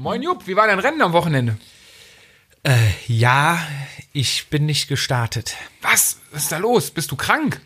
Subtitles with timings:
[0.00, 1.58] Moin Jupp, wie war dein Rennen am Wochenende?
[2.62, 3.60] Äh, ja,
[4.14, 5.56] ich bin nicht gestartet.
[5.82, 6.20] Was?
[6.32, 6.90] Was ist da los?
[6.90, 7.60] Bist du krank?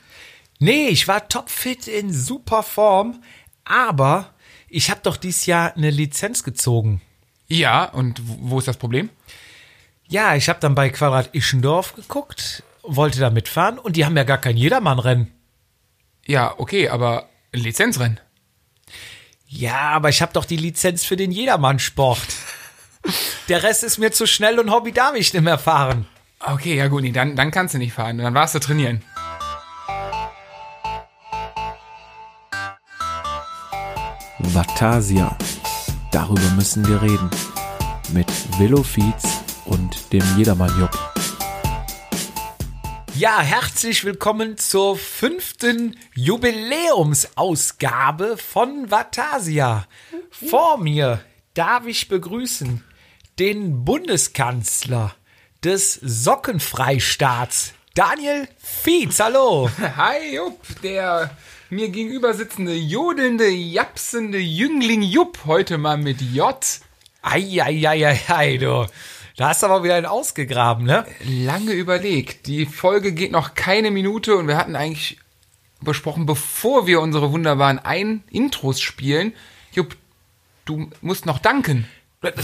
[0.58, 3.22] Nee, ich war topfit in super Form,
[3.64, 4.34] aber
[4.68, 7.00] ich habe doch dieses Jahr eine Lizenz gezogen.
[7.46, 9.10] Ja, und wo ist das Problem?
[10.08, 14.24] Ja, ich habe dann bei Quadrat Ischendorf geguckt, wollte da mitfahren und die haben ja
[14.24, 15.30] gar kein Jedermannrennen.
[16.26, 18.18] Ja, okay, aber ein Lizenzrennen.
[19.56, 22.26] Ja, aber ich habe doch die Lizenz für den Jedermannsport.
[23.48, 26.06] Der Rest ist mir zu schnell und Hobby darf ich nicht mehr fahren.
[26.40, 28.18] Okay, ja gut, nee, dann, dann kannst du nicht fahren.
[28.18, 29.02] Dann warst du trainieren.
[34.38, 35.36] Vatasia.
[36.10, 37.30] Darüber müssen wir reden.
[38.12, 38.28] Mit
[38.58, 39.24] Willow Fietz
[39.66, 41.23] und dem Jedermann Jupp.
[43.16, 49.86] Ja, herzlich willkommen zur fünften Jubiläumsausgabe von Vatasia.
[50.32, 51.20] Vor mir
[51.54, 52.82] darf ich begrüßen
[53.38, 55.14] den Bundeskanzler
[55.62, 59.20] des Sockenfreistaats, Daniel Fietz.
[59.20, 59.70] Hallo.
[59.96, 61.30] Hi Jupp, der
[61.70, 66.58] mir gegenüber sitzende, jodelnde, japsende Jüngling Jupp, heute mal mit J.
[67.22, 68.88] Eieieiei, du.
[69.36, 71.04] Da hast du aber wieder einen ausgegraben, ne?
[71.24, 72.46] Lange überlegt.
[72.46, 75.18] Die Folge geht noch keine Minute und wir hatten eigentlich
[75.80, 79.32] besprochen, bevor wir unsere wunderbaren Ein-Intros spielen,
[79.72, 79.96] Jupp,
[80.64, 81.88] du musst noch danken.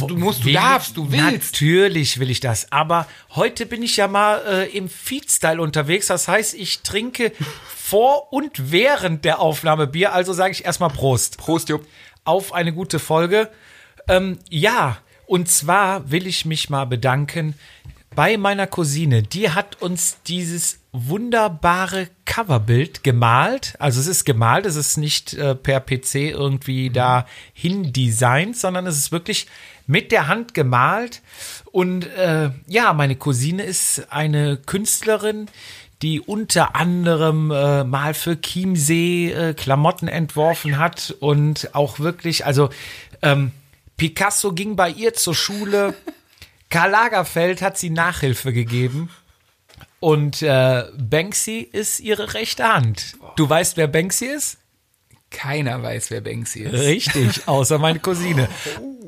[0.08, 1.52] Du musst, du Will- darfst, du willst.
[1.54, 2.70] Natürlich will ich das.
[2.70, 6.08] Aber heute bin ich ja mal äh, im Feed-Style unterwegs.
[6.08, 7.32] Das heißt, ich trinke
[7.74, 10.12] vor und während der Aufnahme Bier.
[10.12, 11.38] Also sage ich erstmal Prost.
[11.38, 11.86] Prost, Jupp.
[12.24, 13.48] Auf eine gute Folge.
[14.06, 14.98] Ähm, ja,
[15.30, 17.54] und zwar will ich mich mal bedanken
[18.16, 19.22] bei meiner Cousine.
[19.22, 23.76] Die hat uns dieses wunderbare Coverbild gemalt.
[23.78, 28.98] Also es ist gemalt, es ist nicht äh, per PC irgendwie da hindesignt, sondern es
[28.98, 29.46] ist wirklich
[29.86, 31.22] mit der Hand gemalt.
[31.70, 35.46] Und äh, ja, meine Cousine ist eine Künstlerin,
[36.02, 42.70] die unter anderem äh, mal für Chiemsee äh, Klamotten entworfen hat und auch wirklich, also
[43.22, 43.52] ähm,
[44.00, 45.92] Picasso ging bei ihr zur Schule.
[46.70, 49.10] Karl Lagerfeld hat sie Nachhilfe gegeben.
[49.98, 53.18] Und äh, Banksy ist ihre rechte Hand.
[53.36, 54.56] Du weißt, wer Banksy ist?
[55.28, 56.72] Keiner weiß, wer Banksy ist.
[56.72, 58.48] Richtig, außer meine Cousine.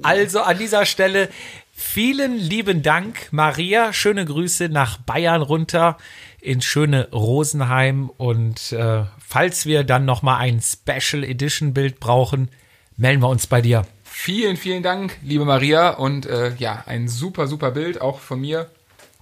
[0.05, 1.29] Also an dieser Stelle
[1.73, 3.93] vielen lieben Dank, Maria.
[3.93, 5.97] Schöne Grüße nach Bayern runter
[6.41, 8.11] ins schöne Rosenheim.
[8.11, 12.51] Und äh, falls wir dann noch mal ein Special Edition Bild brauchen,
[12.97, 13.87] melden wir uns bei dir.
[14.15, 15.91] Vielen, vielen Dank, liebe Maria.
[15.91, 18.71] Und äh, ja, ein super, super Bild, auch von mir.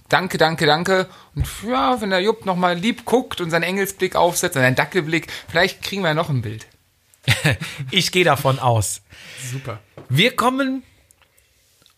[0.09, 1.07] Danke, danke, danke.
[1.33, 5.81] Und ja, wenn der Jupp nochmal lieb guckt und seinen Engelsblick aufsetzt, seinen Dackelblick, vielleicht
[5.81, 6.67] kriegen wir ja noch ein Bild.
[7.89, 9.01] Ich gehe davon aus.
[9.51, 9.79] Super.
[10.09, 10.83] Wir kommen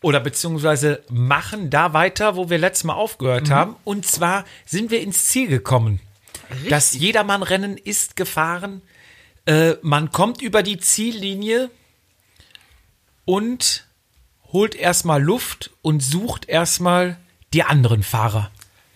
[0.00, 3.74] oder beziehungsweise machen da weiter, wo wir letztes Mal aufgehört haben.
[3.84, 6.00] Und zwar sind wir ins Ziel gekommen.
[6.70, 8.82] Das Jedermann-Rennen ist gefahren.
[9.46, 11.70] Äh, man kommt über die Ziellinie
[13.24, 13.86] und
[14.52, 17.18] holt erstmal Luft und sucht erstmal
[17.52, 18.50] die anderen Fahrer.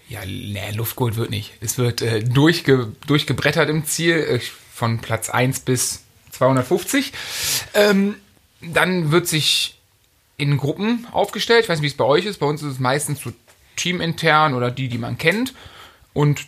[0.08, 1.52] Ja, nee, Luftgold wird nicht.
[1.60, 4.40] Es wird äh, durchge durchgebrettert im Ziel, äh,
[4.72, 7.12] von Platz 1 bis 250.
[7.74, 8.14] Ähm,
[8.60, 9.78] dann wird sich
[10.36, 11.64] in Gruppen aufgestellt.
[11.64, 12.38] Ich weiß nicht, wie es bei euch ist.
[12.38, 13.32] Bei uns ist es meistens so
[13.76, 15.52] teamintern oder die, die man kennt.
[16.14, 16.46] Und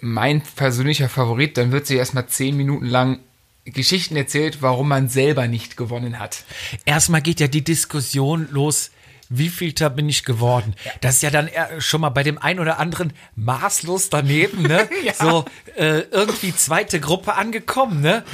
[0.00, 3.18] mein persönlicher Favorit, dann wird sich erstmal 10 Minuten lang
[3.64, 6.44] Geschichten erzählt, warum man selber nicht gewonnen hat.
[6.84, 8.90] Erstmal geht ja die Diskussion los.
[9.28, 10.74] Wie vielter bin ich geworden?
[11.00, 14.88] Das ist ja dann eher schon mal bei dem einen oder anderen maßlos daneben, ne?
[15.04, 15.14] Ja.
[15.14, 15.44] So
[15.76, 18.24] äh, irgendwie zweite Gruppe angekommen, ne?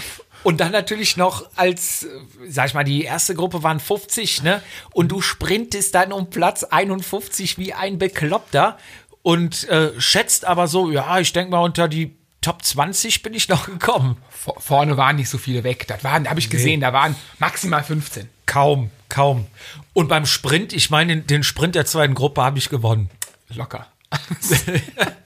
[0.43, 2.09] Und dann natürlich noch als, äh,
[2.49, 4.61] sag ich mal, die erste Gruppe waren 50, ne?
[4.93, 8.77] Und du sprintest dann um Platz 51 wie ein Bekloppter
[9.23, 13.49] und äh, schätzt aber so, ja, ich denke mal unter die Top 20 bin ich
[13.49, 14.17] noch gekommen.
[14.31, 15.87] Vor, vorne waren nicht so viele weg.
[15.89, 18.29] Das waren, habe ich gesehen, da waren maximal 15.
[18.47, 19.47] Kaum, kaum.
[19.93, 23.11] Und beim Sprint, ich meine, den Sprint der zweiten Gruppe habe ich gewonnen.
[23.49, 23.87] Locker.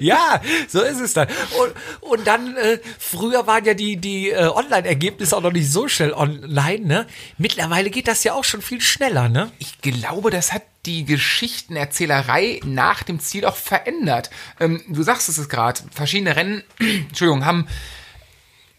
[0.00, 1.28] Ja, so ist es dann.
[1.28, 5.88] Und, und dann, äh, früher waren ja die, die äh, Online-Ergebnisse auch noch nicht so
[5.88, 7.06] schnell online, ne?
[7.38, 9.50] Mittlerweile geht das ja auch schon viel schneller, ne?
[9.58, 14.30] Ich glaube, das hat die Geschichtenerzählerei nach dem Ziel auch verändert.
[14.58, 17.66] Ähm, du sagst es gerade, verschiedene Rennen, Entschuldigung, haben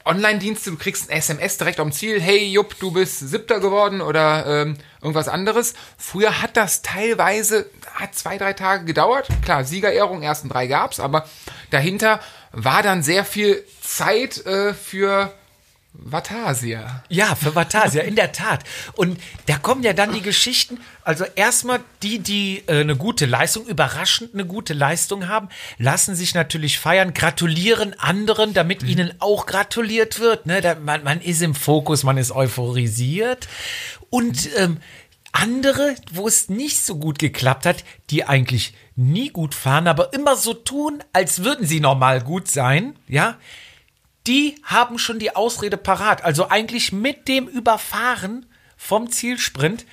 [0.06, 4.64] Online-Dienste, du kriegst ein SMS direkt am Ziel, hey Jupp, du bist Siebter geworden oder
[4.64, 5.74] ähm, irgendwas anderes.
[5.98, 9.28] Früher hat das teilweise hat zwei, drei Tage gedauert.
[9.44, 11.28] Klar, Siegerehrung, ersten drei gab's, aber
[11.70, 12.20] dahinter
[12.52, 15.34] war dann sehr viel Zeit äh, für
[15.94, 17.04] Vatasia.
[17.10, 18.64] Ja, für Vatasia, in der Tat.
[18.94, 23.68] Und da kommen ja dann die Geschichten, also erstmal die, die äh, eine gute Leistung,
[23.68, 30.20] überraschend eine gute Leistung haben, lassen sich natürlich feiern, gratulieren anderen, damit ihnen auch gratuliert
[30.20, 30.46] wird.
[30.46, 30.62] Ne?
[30.62, 33.50] Da, man, man ist im Fokus, man ist euphorisiert.
[34.10, 34.78] Und ähm,
[35.34, 40.36] andere, wo es nicht so gut geklappt hat, die eigentlich nie gut fahren, aber immer
[40.36, 43.38] so tun, als würden sie normal gut sein, ja,
[44.28, 46.24] die haben schon die Ausrede parat.
[46.24, 48.46] Also eigentlich mit dem Überfahren
[48.78, 49.86] vom Zielsprint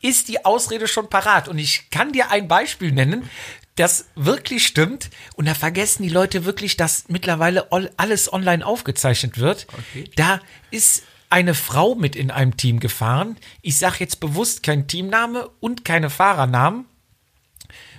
[0.00, 1.48] ist die Ausrede schon parat.
[1.48, 3.28] Und ich kann dir ein Beispiel nennen,
[3.76, 5.10] das wirklich stimmt.
[5.34, 9.66] Und da vergessen die Leute wirklich, dass mittlerweile all- alles online aufgezeichnet wird.
[9.72, 10.10] Okay.
[10.16, 10.40] Da
[10.70, 13.38] ist eine Frau mit in einem Team gefahren.
[13.62, 16.84] Ich sage jetzt bewusst kein Teamname und keine Fahrernamen.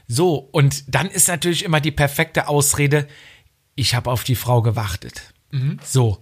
[0.07, 3.07] So, und dann ist natürlich immer die perfekte Ausrede,
[3.73, 5.32] ich habe auf die Frau gewartet.
[5.83, 6.17] So,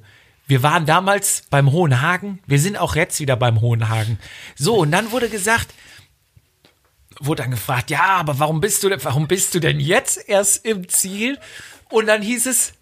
[0.47, 4.19] wir waren damals beim Hohenhagen, wir sind auch jetzt wieder beim Hohenhagen.
[4.55, 5.73] So, und dann wurde gesagt,
[7.19, 10.65] wurde dann gefragt, ja, aber warum bist du denn, warum bist du denn jetzt erst
[10.65, 11.39] im Ziel?
[11.89, 12.73] Und dann hieß es,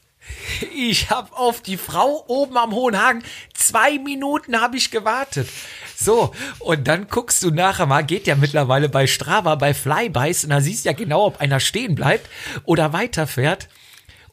[0.76, 3.24] ich habe auf die Frau oben am Hohenhagen
[3.54, 5.50] zwei Minuten habe ich gewartet.
[5.96, 10.52] So, und dann guckst du nachher mal, geht ja mittlerweile bei Strava, bei Flybys, und
[10.52, 12.30] da siehst du ja genau, ob einer stehen bleibt
[12.64, 13.68] oder weiterfährt.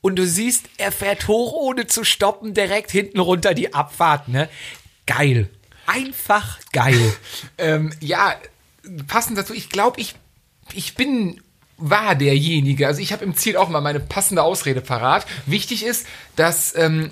[0.07, 4.49] Und du siehst, er fährt hoch, ohne zu stoppen, direkt hinten runter die Abfahrt, ne?
[5.05, 5.51] Geil.
[5.85, 7.13] Einfach geil.
[7.59, 8.37] Ähm, ja,
[9.09, 10.15] passend dazu, ich glaube, ich,
[10.75, 11.41] ich bin
[11.77, 12.87] war derjenige.
[12.87, 15.27] Also ich habe im Ziel auch mal meine passende Ausrede parat.
[15.45, 16.07] Wichtig ist,
[16.37, 17.11] dass ähm,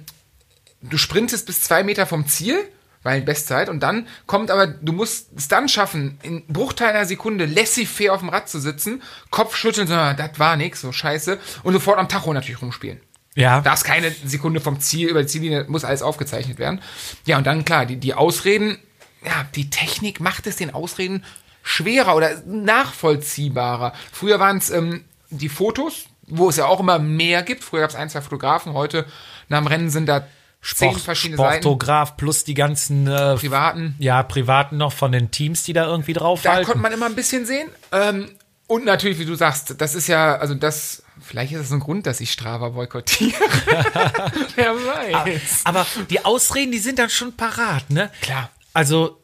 [0.81, 2.65] du sprintest bis zwei Meter vom Ziel,
[3.05, 7.47] weil Bestzeit, und dann kommt aber, du musst es dann schaffen, in Bruchteil einer Sekunde
[7.47, 11.39] laissez-faire auf dem Rad zu sitzen, Kopf schütteln, so, "Ah, das war nix, so scheiße,
[11.63, 13.01] und sofort am Tacho natürlich rumspielen.
[13.37, 13.61] Ja.
[13.61, 16.81] Da ist keine Sekunde vom Ziel, über die Ziellinie muss alles aufgezeichnet werden.
[17.27, 18.79] Ja, und dann klar, die, die Ausreden,
[19.25, 21.25] ja, die Technik macht es den Ausreden
[21.63, 23.93] schwerer oder nachvollziehbarer.
[24.13, 27.65] Früher waren es ähm, die Fotos, wo es ja auch immer mehr gibt.
[27.65, 29.07] Früher gab es ein, zwei Fotografen, heute
[29.49, 30.27] nach dem Rennen sind da
[30.65, 31.63] zehn Sport, verschiedene Seiten.
[31.63, 33.95] Sportograf plus die ganzen äh, Privaten.
[33.99, 36.65] ja, privaten noch von den Teams, die da irgendwie Da draufhalten.
[36.67, 37.69] konnte man immer ein bisschen sehen.
[37.93, 38.31] Ähm,
[38.67, 42.07] und natürlich, wie du sagst, das ist ja, also das, vielleicht ist das ein Grund,
[42.07, 43.35] dass ich Strava boykottiere.
[44.57, 45.61] Wer weiß.
[45.65, 48.11] Aber die Ausreden, die sind dann schon parat, ne?
[48.23, 48.51] Klar.
[48.73, 49.21] Also,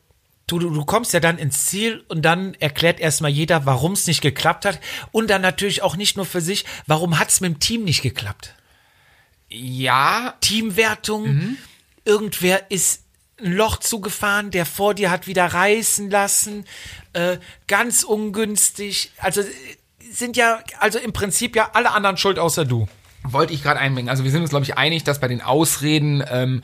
[0.47, 4.07] du, du, du kommst ja dann ins Ziel und dann erklärt erstmal jeder, warum es
[4.07, 4.79] nicht geklappt hat.
[5.11, 8.03] Und dann natürlich auch nicht nur für sich, warum hat es mit dem Team nicht
[8.03, 8.55] geklappt?
[9.51, 11.57] Ja, Teamwertung,
[12.05, 13.03] irgendwer ist
[13.43, 16.65] ein Loch zugefahren, der vor dir hat wieder reißen lassen,
[17.13, 19.13] äh, ganz ungünstig.
[19.19, 19.47] Also äh,
[20.11, 22.89] sind ja, also im Prinzip ja alle anderen schuld außer du.
[23.23, 24.09] wollte ich gerade einbringen.
[24.09, 26.63] Also wir sind uns, glaube ich, einig, dass bei den Ausreden ähm,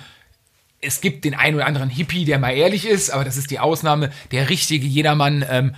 [0.81, 3.59] es gibt den einen oder anderen Hippie, der mal ehrlich ist, aber das ist die
[3.59, 4.11] Ausnahme.
[4.31, 5.75] Der richtige Jedermann ähm,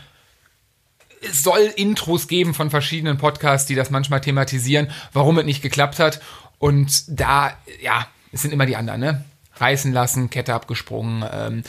[1.20, 5.98] es soll Intros geben von verschiedenen Podcasts, die das manchmal thematisieren, warum es nicht geklappt
[5.98, 6.20] hat.
[6.58, 9.24] Und da, ja, es sind immer die anderen, ne?
[9.56, 11.62] Reißen lassen, Kette abgesprungen, ähm,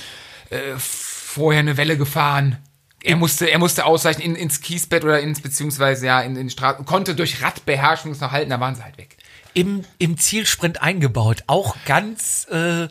[0.49, 2.57] äh, vorher eine Welle gefahren.
[3.03, 6.51] Er musste, er musste ausweichen in, ins Kiesbett oder ins, beziehungsweise ja, in, in die
[6.53, 9.17] Straße, konnte durch Radbeherrschung es noch halten, da waren sie halt weg.
[9.53, 12.87] Im, im Zielsprint eingebaut, auch ganz äh,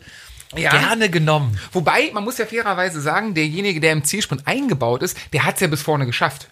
[0.57, 0.71] Ja.
[0.71, 1.57] gerne genommen.
[1.71, 5.61] Wobei, man muss ja fairerweise sagen, derjenige, der im Zielsprint eingebaut ist, der hat es
[5.61, 6.49] ja bis vorne geschafft.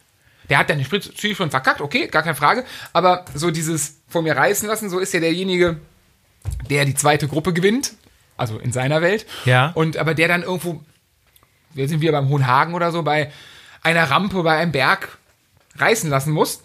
[0.49, 2.63] Der hat dann den Sprint- Zielsprint verkackt, okay, gar keine Frage.
[2.94, 5.78] Aber so dieses vor mir reißen lassen, so ist ja derjenige,
[6.69, 7.94] der die zweite Gruppe gewinnt.
[8.37, 9.26] Also in seiner Welt.
[9.45, 9.71] Ja.
[9.73, 10.83] Und aber der dann irgendwo,
[11.73, 13.31] wir sind wieder beim Hohenhagen oder so, bei
[13.81, 15.18] einer Rampe, bei einem Berg
[15.78, 16.61] reißen lassen muss.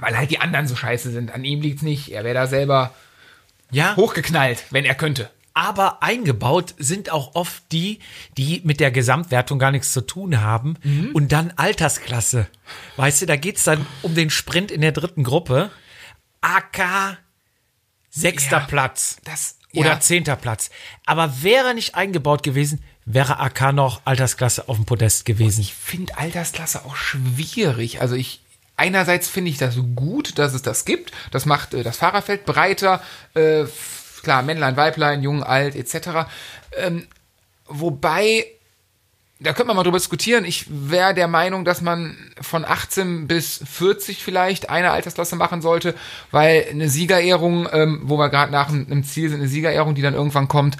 [0.00, 1.32] Weil halt die anderen so scheiße sind.
[1.32, 2.10] An ihm liegt's nicht.
[2.10, 2.92] Er wäre da selber
[3.70, 3.94] Ja.
[3.96, 5.30] hochgeknallt, wenn er könnte.
[5.52, 7.98] Aber eingebaut sind auch oft die,
[8.38, 10.76] die mit der Gesamtwertung gar nichts zu tun haben.
[11.12, 12.46] Und dann Altersklasse.
[12.96, 15.70] Weißt du, da geht's dann um den Sprint in der dritten Gruppe.
[16.40, 17.18] AK
[18.10, 19.18] sechster Ja, Platz.
[19.24, 20.00] Das, Oder ja.
[20.00, 20.70] zehnter Platz.
[21.06, 25.60] Aber wäre nicht eingebaut gewesen, wäre AK noch Altersklasse auf dem Podest gewesen.
[25.60, 28.00] Ich finde Altersklasse auch schwierig.
[28.00, 28.40] Also ich
[28.76, 31.12] einerseits finde ich das gut, dass es das gibt.
[31.30, 33.02] Das macht äh, das Fahrerfeld breiter.
[33.34, 33.64] Äh,
[34.22, 36.30] klar, Männlein, Weiblein, Jung, Alt etc.
[36.76, 37.06] Ähm,
[37.66, 38.46] wobei
[39.40, 40.44] da könnte man mal drüber diskutieren.
[40.44, 45.94] Ich wäre der Meinung, dass man von 18 bis 40 vielleicht eine Altersklasse machen sollte,
[46.30, 50.14] weil eine Siegerehrung, ähm, wo wir gerade nach einem Ziel sind, eine Siegerehrung, die dann
[50.14, 50.76] irgendwann kommt,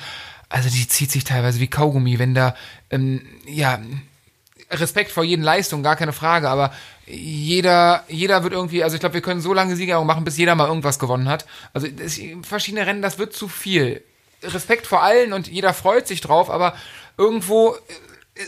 [0.51, 2.55] also die zieht sich teilweise wie Kaugummi, wenn da,
[2.91, 3.81] ähm, ja,
[4.71, 6.73] Respekt vor jeden Leistung, gar keine Frage, aber
[7.07, 10.55] jeder, jeder wird irgendwie, also ich glaube, wir können so lange Siegerehrung machen, bis jeder
[10.55, 11.47] mal irgendwas gewonnen hat.
[11.73, 14.03] Also das, verschiedene Rennen, das wird zu viel.
[14.43, 16.75] Respekt vor allen und jeder freut sich drauf, aber
[17.17, 17.79] irgendwo, äh,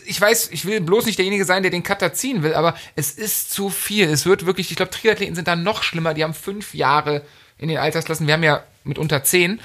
[0.06, 3.12] ich weiß, ich will bloß nicht derjenige sein, der den Cutter ziehen will, aber es
[3.12, 4.08] ist zu viel.
[4.08, 6.14] Es wird wirklich, ich glaube, Triathleten sind da noch schlimmer.
[6.14, 7.22] Die haben fünf Jahre
[7.58, 8.26] in den Altersklassen.
[8.26, 9.60] Wir haben ja mit unter zehn.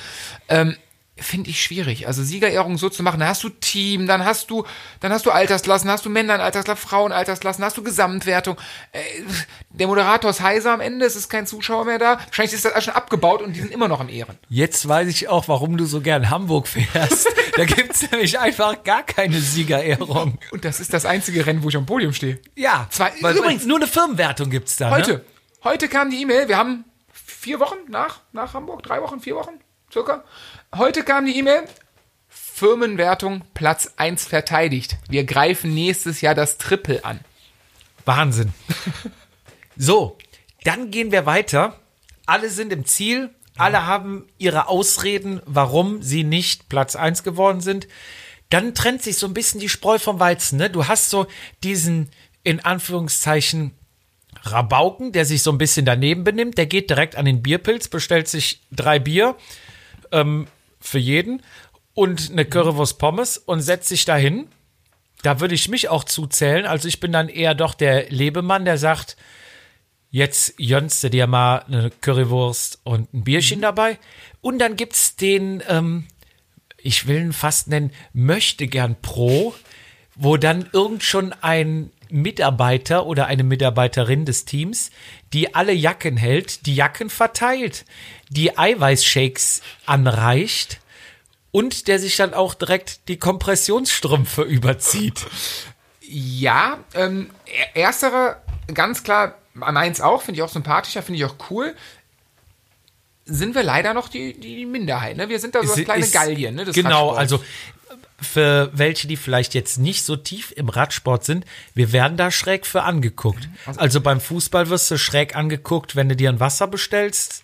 [0.49, 0.75] Ähm,
[1.19, 2.07] finde ich schwierig.
[2.07, 4.65] Also Siegerehrung so zu machen, dann hast du Team, dann hast du,
[4.99, 8.57] dann hast du Altersklassen, hast du Männer in Altersklassen, Frauen Altersklassen, hast du Gesamtwertung.
[8.91, 8.99] Äh,
[9.69, 12.19] der Moderator ist heiser am Ende, es ist kein Zuschauer mehr da.
[12.25, 14.37] Wahrscheinlich ist das alles schon abgebaut und die sind immer noch am Ehren.
[14.49, 17.27] Jetzt weiß ich auch, warum du so gern Hamburg fährst.
[17.55, 20.37] da gibt's nämlich einfach gar keine Siegerehrung.
[20.51, 22.39] Und das ist das einzige Rennen, wo ich am Podium stehe.
[22.55, 24.91] Ja, Zwei- übrigens- übrigens nur eine Firmenwertung gibt's da.
[24.91, 25.21] Heute, Ne?
[25.63, 29.53] heute kam die E-Mail, wir haben vier Wochen nach, nach Hamburg, drei Wochen, vier Wochen
[29.91, 30.23] circa.
[30.75, 31.63] Heute kam die E-Mail,
[32.27, 34.97] Firmenwertung Platz 1 verteidigt.
[35.09, 37.19] Wir greifen nächstes Jahr das Triple an.
[38.05, 38.53] Wahnsinn.
[39.79, 40.17] So,
[40.63, 41.79] dann gehen wir weiter.
[42.25, 43.29] Alle sind im Ziel.
[43.57, 47.87] Alle haben ihre Ausreden, warum sie nicht Platz 1 geworden sind.
[48.49, 50.57] Dann trennt sich so ein bisschen die Spreu vom Weizen.
[50.57, 50.71] Ne?
[50.71, 51.27] Du hast so
[51.63, 52.09] diesen,
[52.41, 53.75] in Anführungszeichen,
[54.41, 56.57] Rabauken, der sich so ein bisschen daneben benimmt.
[56.57, 59.35] Der geht direkt an den Bierpilz, bestellt sich drei Bier
[60.11, 60.47] ähm,
[60.87, 61.41] für jeden
[61.93, 64.47] und eine Currywurst Pommes und setzt sich dahin.
[65.23, 66.65] Da würde ich mich auch zuzählen.
[66.65, 69.17] Also ich bin dann eher doch der Lebemann, der sagt,
[70.09, 73.97] jetzt jönnst du dir mal eine Currywurst und ein Bierchen dabei.
[74.41, 76.07] Und dann gibt's den, ähm,
[76.77, 79.55] ich will ihn fast nennen, möchte gern Pro,
[80.15, 84.91] wo dann irgend schon ein Mitarbeiter oder eine Mitarbeiterin des Teams,
[85.33, 87.85] die alle Jacken hält, die Jacken verteilt,
[88.29, 90.79] die Eiweißshakes anreicht
[91.51, 95.25] und der sich dann auch direkt die Kompressionsstrümpfe überzieht.
[96.01, 98.41] Ja, ähm, er- ersterer,
[98.73, 101.75] ganz klar, meins auch, finde ich auch sympathischer, finde ich auch cool.
[103.25, 105.27] Sind wir leider noch die, die Minderheit, ne?
[105.27, 106.63] Wir sind da so Ist- das kleine ist- Gallien, ne?
[106.63, 107.43] des Genau, also
[108.19, 112.65] für welche, die vielleicht jetzt nicht so tief im Radsport sind, wir werden da schräg
[112.65, 113.47] für angeguckt.
[113.77, 117.43] Also beim Fußball wirst du schräg angeguckt, wenn du dir ein Wasser bestellst.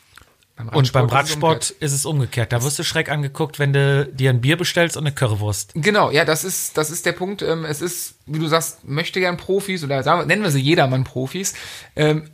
[0.71, 2.53] Und beim ist es Radsport ist es umgekehrt.
[2.53, 5.71] Da wirst du schräg angeguckt, wenn du dir ein Bier bestellst und eine Currywurst.
[5.75, 7.41] Genau, ja, das ist, das ist der Punkt.
[7.41, 11.53] Ähm, es ist, wie du sagst, möchte gern Profis oder sagen nennen wir sie Jedermann-Profis.
[11.95, 12.29] Ähm,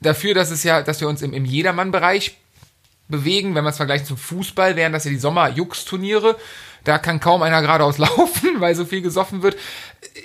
[0.00, 2.36] dafür, dass es ja, dass wir uns im, im Jedermann-Bereich
[3.08, 6.36] bewegen, wenn wir es vergleichen zum Fußball, wären das ja die Sommer-Jux-Turniere.
[6.84, 9.56] Da kann kaum einer geradeaus laufen, weil so viel gesoffen wird.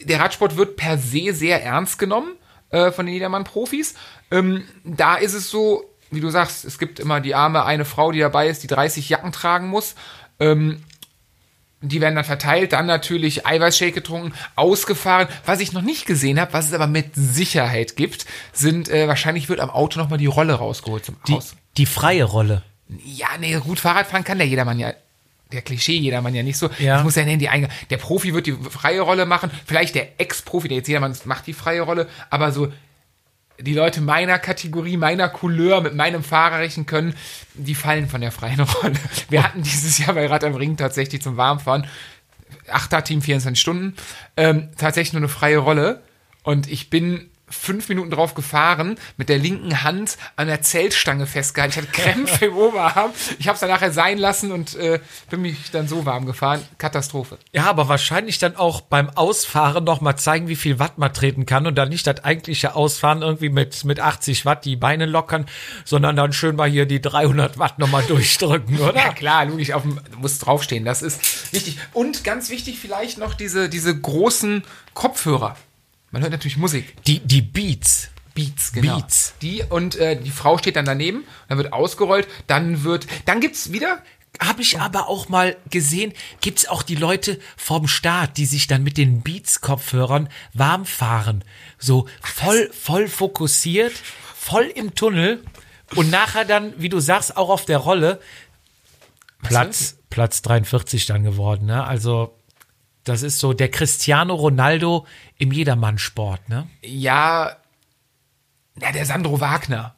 [0.03, 2.33] Der Radsport wird per se sehr ernst genommen
[2.69, 3.95] äh, von den Jedermann-Profis.
[4.31, 8.11] Ähm, da ist es so, wie du sagst, es gibt immer die arme eine Frau,
[8.11, 9.95] die dabei ist, die 30 Jacken tragen muss.
[10.39, 10.83] Ähm,
[11.81, 15.29] die werden dann verteilt, dann natürlich Eiweißshake getrunken, ausgefahren.
[15.45, 19.47] Was ich noch nicht gesehen habe, was es aber mit Sicherheit gibt, sind äh, wahrscheinlich
[19.47, 21.39] wird am Auto nochmal die Rolle rausgeholt zum Die,
[21.77, 22.63] die freie Rolle.
[23.05, 24.93] Ja, nee, gut Fahrradfahren kann der jedermann ja.
[25.51, 26.69] Der Klischee jedermann ja nicht so.
[26.77, 26.95] Ja.
[26.95, 27.71] Das muss ja in die Eingang.
[27.89, 29.49] Der Profi wird die freie Rolle machen.
[29.65, 32.07] Vielleicht der Ex-Profi, der jetzt jedermann macht die freie Rolle.
[32.29, 32.71] Aber so
[33.59, 37.13] die Leute meiner Kategorie, meiner Couleur mit meinem Fahrerrechen können,
[37.55, 38.93] die fallen von der freien Rolle.
[39.29, 41.87] Wir hatten dieses Jahr bei Rad am Ring tatsächlich zum Warmfahren,
[42.67, 43.95] Achter Team 24 Stunden,
[44.37, 46.01] ähm, tatsächlich nur eine freie Rolle.
[46.43, 51.73] Und ich bin fünf Minuten drauf gefahren, mit der linken Hand an der Zeltstange festgehalten.
[51.73, 53.11] Ich hatte Krämpfe im Oberarm.
[53.37, 56.61] Ich habe es dann nachher sein lassen und äh, bin mich dann so warm gefahren.
[56.77, 57.37] Katastrophe.
[57.53, 61.45] Ja, aber wahrscheinlich dann auch beim Ausfahren noch mal zeigen, wie viel Watt man treten
[61.45, 65.45] kann und dann nicht das eigentliche Ausfahren irgendwie mit, mit 80 Watt die Beine lockern,
[65.85, 68.95] sondern dann schön mal hier die 300 Watt noch mal durchdrücken, oder?
[68.95, 71.79] Ja klar, logisch, auf dem, muss draufstehen, das ist wichtig.
[71.93, 74.63] Und ganz wichtig vielleicht noch diese, diese großen
[74.93, 75.55] Kopfhörer.
[76.11, 77.03] Man hört natürlich Musik.
[77.03, 78.09] Die, die Beats.
[78.33, 78.97] Beats, genau.
[78.97, 79.33] Beats.
[79.41, 83.71] Die und äh, die Frau steht dann daneben, dann wird ausgerollt, dann wird, dann gibt's
[83.71, 84.01] wieder
[84.39, 88.83] Habe ich aber auch mal gesehen, gibt's auch die Leute vom Start, die sich dann
[88.83, 91.43] mit den Beats-Kopfhörern warm fahren.
[91.77, 93.93] So voll, voll fokussiert,
[94.35, 95.43] voll im Tunnel
[95.95, 98.21] und nachher dann, wie du sagst, auch auf der Rolle
[99.41, 101.65] Platz, Platz 43 dann geworden.
[101.65, 101.83] Ne?
[101.83, 102.38] Also
[103.03, 105.05] das ist so der Cristiano Ronaldo
[105.37, 106.49] im Jedermannsport.
[106.49, 106.67] Ne?
[106.81, 107.57] Ja,
[108.81, 109.95] ja, der Sandro Wagner.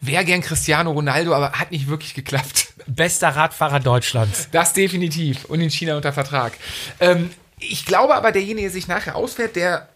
[0.00, 2.72] Wäre gern Cristiano Ronaldo, aber hat nicht wirklich geklappt.
[2.86, 4.48] Bester Radfahrer Deutschlands.
[4.50, 5.44] Das definitiv.
[5.44, 6.54] Und in China unter Vertrag.
[6.98, 9.88] Ähm, ich glaube aber, derjenige, der sich nachher ausfährt, der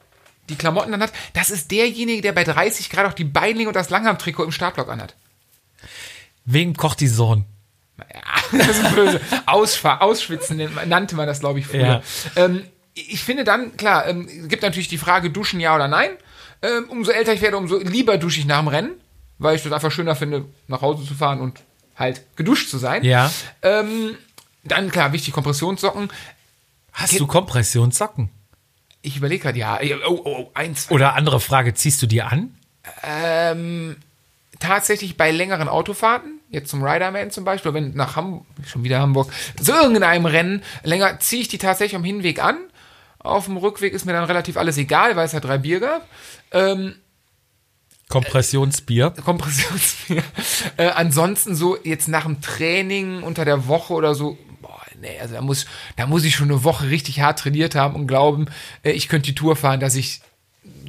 [0.49, 3.75] die Klamotten dann hat, das ist derjenige, der bei 30 Grad auch die Beinlinge und
[3.75, 5.17] das Langhamtrikot im Startblock anhat.
[6.45, 7.45] Wegen Cortison.
[8.53, 9.21] Ja, das ist böse.
[9.47, 12.03] Ausfahr, ausschwitzen nannte man das, glaube ich, früher.
[12.37, 16.11] Ähm, ich finde dann, klar, ähm, gibt natürlich die Frage, duschen ja oder nein.
[16.63, 18.93] Ähm, umso älter ich werde, umso lieber dusche ich nach dem Rennen,
[19.39, 21.61] weil ich das einfach schöner finde, nach Hause zu fahren und
[21.97, 23.05] halt geduscht zu sein.
[23.05, 23.31] Ja.
[23.63, 24.17] Ähm,
[24.65, 26.09] Dann, klar, wichtig, Kompressionssocken.
[26.93, 28.31] Hast Ge- du Kompressionssocken?
[29.03, 29.79] Ich überlege gerade, ja.
[30.09, 30.91] Oh, oh, oh, eins.
[30.91, 32.55] Oder andere Frage, ziehst du die an?
[33.03, 33.97] Ähm,
[34.59, 39.31] tatsächlich bei längeren Autofahrten, jetzt zum Riderman zum Beispiel, wenn nach Hamburg, schon wieder Hamburg,
[39.61, 42.57] so irgendeinem Rennen länger, ziehe ich die tatsächlich am Hinweg an.
[43.19, 46.09] Auf dem Rückweg ist mir dann relativ alles egal, weil es ja drei Bier gab.
[46.53, 46.95] Ähm,
[48.09, 49.11] Kompressionsbier.
[49.25, 50.23] Kompressionsbier.
[50.79, 55.35] Äh, ansonsten so jetzt nach dem Training unter der Woche oder so, boah, nee, also
[55.35, 55.65] da muss,
[55.97, 58.47] da muss ich schon eine Woche richtig hart trainiert haben und glauben,
[58.83, 60.21] äh, ich könnte die Tour fahren, dass ich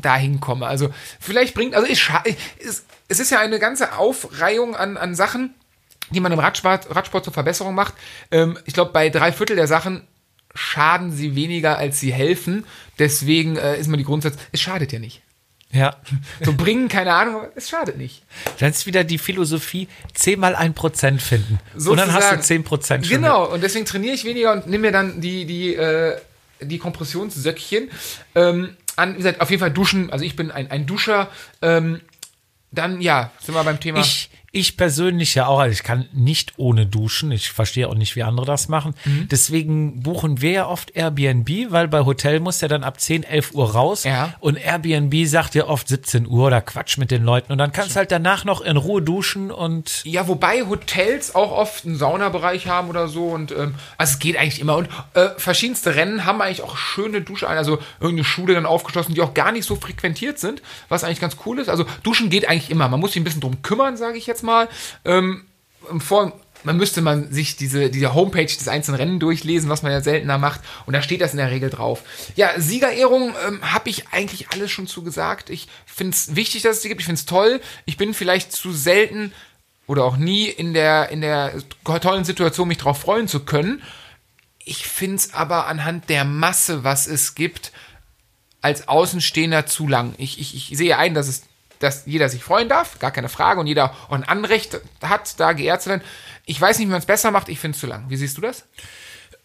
[0.01, 0.67] da hinkomme.
[0.67, 2.24] Also vielleicht bringt, also ich, scha-
[2.59, 5.53] es, es ist ja eine ganze Aufreihung an, an Sachen,
[6.09, 7.93] die man im Radsport, Radsport zur Verbesserung macht.
[8.31, 10.03] Ähm, ich glaube, bei drei Viertel der Sachen
[10.53, 12.65] schaden sie weniger, als sie helfen.
[12.99, 15.21] Deswegen äh, ist man die Grundsatz, es schadet ja nicht.
[15.71, 15.95] Ja.
[16.43, 18.23] So bringen, keine Ahnung, aber es schadet nicht.
[18.59, 21.59] Dann ist wieder die Philosophie, 10 mal 1% finden.
[21.75, 22.35] und dann hast du.
[22.35, 23.01] 10% schon.
[23.01, 26.17] Genau, und deswegen trainiere ich weniger und nehme mir dann die, die, äh,
[26.61, 27.89] die Kompressionssöckchen
[28.35, 29.13] ähm, an.
[29.13, 30.11] Wie gesagt, auf jeden Fall duschen.
[30.11, 31.29] Also ich bin ein, ein Duscher.
[31.61, 32.01] Ähm,
[32.71, 34.00] dann, ja, sind wir beim Thema.
[34.00, 37.32] Ich, ich persönlich ja auch, also ich kann nicht ohne duschen.
[37.32, 38.96] Ich verstehe auch nicht, wie andere das machen.
[39.04, 39.27] Mhm.
[39.30, 43.54] Deswegen buchen wir ja oft Airbnb, weil bei Hotel muss ja dann ab 10, 11
[43.54, 44.06] Uhr raus.
[44.06, 44.34] Ja.
[44.39, 47.51] Und Airbnb sagt ja oft 17 Uhr oder Quatsch mit den Leuten.
[47.51, 51.51] Und dann kannst du halt danach noch in Ruhe duschen und ja, wobei Hotels auch
[51.51, 53.27] oft einen Saunabereich haben oder so.
[53.27, 54.77] Und ähm, also es geht eigentlich immer.
[54.77, 59.22] Und äh, verschiedenste Rennen haben eigentlich auch schöne Duschen, also irgendeine Schule dann aufgeschlossen, die
[59.22, 61.70] auch gar nicht so frequentiert sind, was eigentlich ganz cool ist.
[61.70, 62.88] Also Duschen geht eigentlich immer.
[62.88, 64.70] Man muss sich ein bisschen drum kümmern, sage ich jetzt mal.
[65.06, 65.46] Ähm,
[66.00, 70.01] Vor man müsste man sich diese, diese Homepage des einzelnen Rennen durchlesen, was man ja
[70.01, 70.62] seltener macht.
[70.86, 72.03] Und da steht das in der Regel drauf.
[72.36, 75.50] Ja, Siegerehrung ähm, habe ich eigentlich alles schon zu gesagt.
[75.50, 77.01] Ich finde es wichtig, dass es die gibt.
[77.01, 77.62] Ich finde es toll.
[77.86, 79.32] Ich bin vielleicht zu selten
[79.86, 81.53] oder auch nie in der, in der
[81.84, 83.82] tollen Situation, mich darauf freuen zu können.
[84.65, 87.72] Ich finde es aber anhand der Masse, was es gibt,
[88.62, 90.13] als Außenstehender zu lang.
[90.17, 91.44] Ich, ich, ich sehe ein, dass es
[91.79, 95.53] dass jeder sich freuen darf, gar keine Frage, und jeder auch ein Anrecht hat, da
[95.53, 96.03] geehrt zu werden.
[96.46, 98.09] Ich weiß nicht, wie man es besser macht, ich finde es zu lang.
[98.09, 98.66] Wie siehst du das?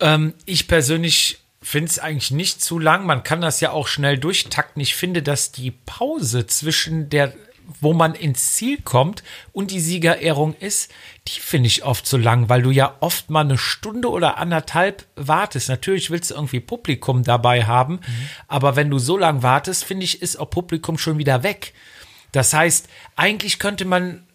[0.01, 3.07] Ähm, ich persönlich finde es eigentlich nicht zu lang.
[3.07, 4.83] Man kann das ja auch schnell durchtakten.
[4.83, 7.33] Ich finde, dass die Pause zwischen der,
[7.81, 10.91] wo man ins Ziel kommt und die Siegerehrung ist,
[11.29, 15.07] die finde ich oft zu lang, weil du ja oft mal eine Stunde oder anderthalb
[15.15, 15.69] wartest.
[15.69, 18.01] Natürlich willst du irgendwie Publikum dabei haben,
[18.49, 21.73] aber wenn du so lang wartest, finde ich, ist auch Publikum schon wieder weg.
[22.33, 24.27] Das heißt, eigentlich könnte man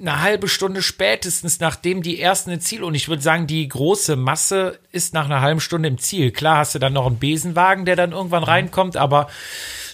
[0.00, 4.16] eine halbe Stunde spätestens, nachdem die ersten ins Ziel, und ich würde sagen, die große
[4.16, 6.30] Masse ist nach einer halben Stunde im Ziel.
[6.30, 9.28] Klar hast du dann noch einen Besenwagen, der dann irgendwann reinkommt, aber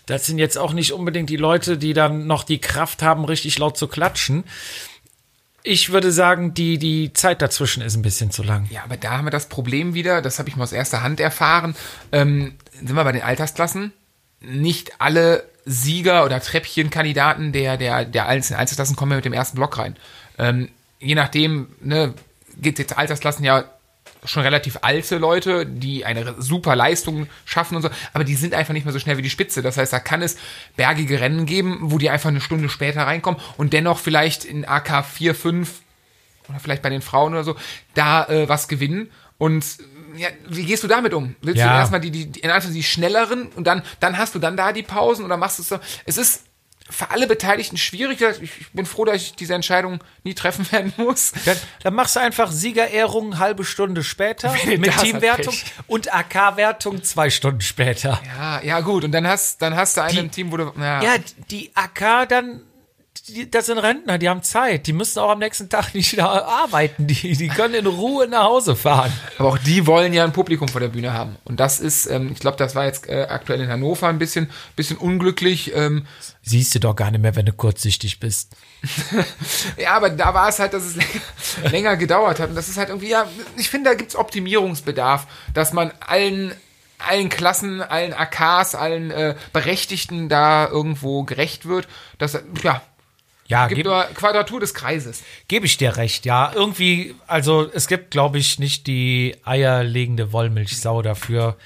[0.07, 3.59] das sind jetzt auch nicht unbedingt die Leute, die dann noch die Kraft haben, richtig
[3.59, 4.44] laut zu klatschen.
[5.62, 8.68] Ich würde sagen, die, die Zeit dazwischen ist ein bisschen zu lang.
[8.70, 11.20] Ja, aber da haben wir das Problem wieder, das habe ich mal aus erster Hand
[11.20, 11.75] erfahren.
[12.12, 13.94] Ähm, sind wir bei den Altersklassen?
[14.46, 19.78] Nicht alle Sieger oder Treppchenkandidaten der, der, der einzelnen Altersklassen kommen mit dem ersten Block
[19.78, 19.96] rein.
[20.38, 20.68] Ähm,
[21.00, 22.14] je nachdem, ne,
[22.57, 23.64] gibt jetzt Altersklassen ja
[24.24, 28.72] schon relativ alte Leute, die eine super Leistung schaffen und so, aber die sind einfach
[28.72, 29.62] nicht mehr so schnell wie die Spitze.
[29.62, 30.37] Das heißt, da kann es
[30.76, 35.04] bergige Rennen geben, wo die einfach eine Stunde später reinkommen und dennoch vielleicht in AK
[35.04, 35.80] 4, 5
[36.48, 37.57] oder vielleicht bei den Frauen oder so,
[37.94, 39.11] da äh, was gewinnen.
[39.38, 39.64] Und
[40.16, 41.35] ja, wie gehst du damit um?
[41.42, 41.72] Willst Ja.
[41.72, 44.57] du erstmal die, die, die, in Anführungszeichen die schnelleren und dann, dann hast du dann
[44.57, 45.79] da die Pausen oder machst du es so?
[46.07, 46.44] Es ist
[46.90, 48.20] für alle Beteiligten schwierig.
[48.42, 51.33] Ich bin froh, dass ich diese Entscheidung nie treffen werden muss.
[51.46, 55.55] Dann, dann machst du einfach Siegerehrung halbe Stunde später mit Teamwertung
[55.87, 58.20] und AK-Wertung zwei Stunden später.
[58.37, 59.03] Ja, ja, gut.
[59.05, 60.72] Und dann hast, dann hast du einen Die- im Team, wo du.
[60.79, 61.14] Ja, Ja,
[61.50, 62.61] die AK dann,
[63.29, 64.87] die, das sind Rentner, die haben Zeit.
[64.87, 67.07] Die müssen auch am nächsten Tag nicht wieder arbeiten.
[67.07, 69.13] Die, die können in Ruhe nach Hause fahren.
[69.39, 71.37] Aber auch die wollen ja ein Publikum vor der Bühne haben.
[71.45, 74.51] Und das ist, ähm, ich glaube, das war jetzt äh, aktuell in Hannover ein bisschen,
[74.77, 75.73] bisschen unglücklich.
[75.75, 76.07] Ähm,
[76.43, 78.53] Siehst du doch gar nicht mehr, wenn du kurzsichtig bist.
[79.79, 82.51] ja, aber da war es halt, dass es länger, länger gedauert hat.
[82.51, 86.53] Und das ist halt irgendwie, ja, ich finde, da gibt's Optimierungsbedarf, dass man allen
[86.99, 91.87] allen Klassen, allen AKs, allen äh, Berechtigten da irgendwo gerecht wird.
[92.17, 92.81] Das, ja,
[93.46, 95.22] Ja, gibt gebe nur Quadratur des Kreises.
[95.48, 96.52] geb ich dir recht, ja.
[96.54, 101.57] Irgendwie, also es gibt, glaube ich, nicht die eierlegende Wollmilchsau dafür.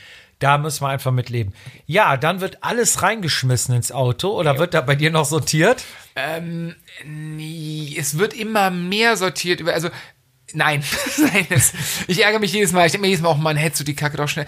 [0.40, 1.52] Da müssen wir einfach mit leben.
[1.86, 5.84] Ja, dann wird alles reingeschmissen ins Auto oder wird da bei dir noch sortiert?
[6.14, 9.88] Ähm, nee, es wird immer mehr sortiert über, also,
[10.52, 10.84] nein,
[11.18, 11.72] nein, es,
[12.06, 13.96] ich ärgere mich jedes Mal, ich denke mir jedes Mal auch, man hättest du die
[13.96, 14.46] Kacke doch schnell,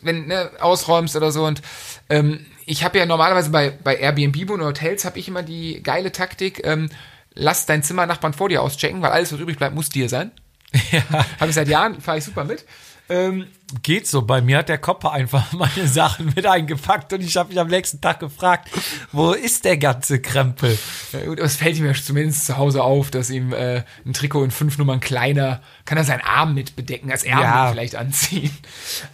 [0.00, 1.60] wenn, ne, ausräumst oder so und,
[2.08, 6.12] ähm, ich habe ja normalerweise bei, bei Airbnb und Hotels habe ich immer die geile
[6.12, 6.88] Taktik, ähm,
[7.34, 10.30] lass dein Zimmernachbarn vor dir auschecken, weil alles, was übrig bleibt, muss dir sein.
[10.92, 11.02] Ja.
[11.40, 12.64] Habe ich seit Jahren, fahre ich super mit.
[13.08, 13.48] Ähm,
[13.82, 14.22] Geht so.
[14.22, 17.66] Bei mir hat der Kopper einfach meine Sachen mit eingepackt und ich habe mich am
[17.66, 18.68] nächsten Tag gefragt,
[19.10, 20.78] wo ist der ganze Krempel?
[21.12, 24.12] Ja, gut, aber es fällt ihm ja zumindest zu Hause auf, dass ihm äh, ein
[24.12, 27.72] Trikot in fünf Nummern kleiner, kann er seinen Arm mit bedecken, als Ärmel Ja.
[27.72, 28.56] vielleicht anziehen.